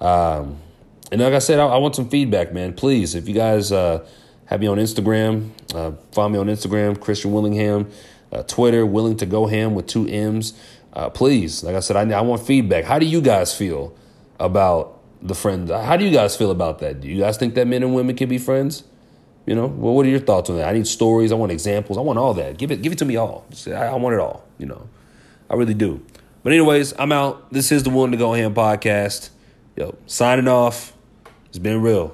Um, 0.02 0.58
and 1.12 1.22
like 1.22 1.34
I 1.34 1.40
said, 1.40 1.60
I, 1.60 1.68
I, 1.68 1.78
want 1.78 1.96
some 1.96 2.10
feedback, 2.10 2.54
man. 2.54 2.74
Please, 2.74 3.16
if 3.16 3.28
you 3.28 3.34
guys 3.34 3.72
uh, 3.72 4.06
have 4.46 4.60
me 4.60 4.68
on 4.68 4.78
Instagram, 4.78 5.52
uh, 5.74 5.92
find 6.12 6.34
me 6.34 6.40
on 6.40 6.48
Instagram, 6.48 7.00
Christian 7.00 7.32
Willingham, 7.32 7.90
uh, 8.32 8.44
Twitter, 8.44 8.86
willing 8.86 9.16
to 9.18 9.26
go 9.26 9.48
ham 9.48 9.74
with 9.74 9.88
two 9.88 10.08
M's. 10.08 10.54
Uh, 10.94 11.10
please, 11.10 11.64
like 11.64 11.76
I 11.76 11.80
said, 11.80 11.96
I, 11.96 12.18
I 12.18 12.22
want 12.22 12.42
feedback. 12.42 12.84
How 12.84 13.00
do 13.00 13.06
you 13.06 13.22
guys 13.22 13.56
feel 13.56 13.96
about 14.40 15.00
the 15.22 15.36
friend? 15.36 15.70
How 15.70 15.96
do 15.96 16.04
you 16.04 16.12
guys 16.12 16.36
feel 16.36 16.52
about 16.52 16.80
that? 16.80 17.02
Do 17.02 17.08
you 17.08 17.20
guys 17.20 17.38
think 17.38 17.56
that 17.56 17.68
men 17.68 17.84
and 17.84 17.94
women 17.94 18.16
can 18.16 18.28
be 18.28 18.38
friends? 18.38 18.84
You 19.46 19.56
know, 19.56 19.68
well, 19.68 19.94
what 19.94 20.06
are 20.06 20.10
your 20.10 20.20
thoughts 20.20 20.50
on 20.50 20.58
that? 20.58 20.68
I 20.68 20.74
need 20.74 20.88
stories. 20.88 21.32
I 21.32 21.36
want 21.36 21.54
examples. 21.54 21.98
I 21.98 22.02
want 22.02 22.20
all 22.20 22.34
that. 22.34 22.58
Give 22.58 22.70
it, 22.70 22.82
give 22.82 22.92
it 22.92 22.98
to 22.98 23.06
me 23.06 23.16
all. 23.16 23.46
I, 23.68 23.72
I 23.72 23.96
want 23.96 24.14
it 24.14 24.20
all. 24.20 24.46
You 24.58 24.66
know, 24.66 24.90
I 25.50 25.56
really 25.56 25.74
do. 25.74 26.06
But 26.44 26.52
anyways, 26.52 26.94
I'm 27.00 27.14
out. 27.14 27.52
This 27.54 27.72
is 27.72 27.84
the 27.84 27.90
Willing 27.90 28.12
to 28.12 28.18
Go 28.18 28.34
Ham 28.34 28.54
podcast. 28.54 29.30
Yo, 29.78 29.96
signing 30.06 30.48
off. 30.48 30.97
It's 31.58 31.64
been 31.64 31.82
real. 31.82 32.14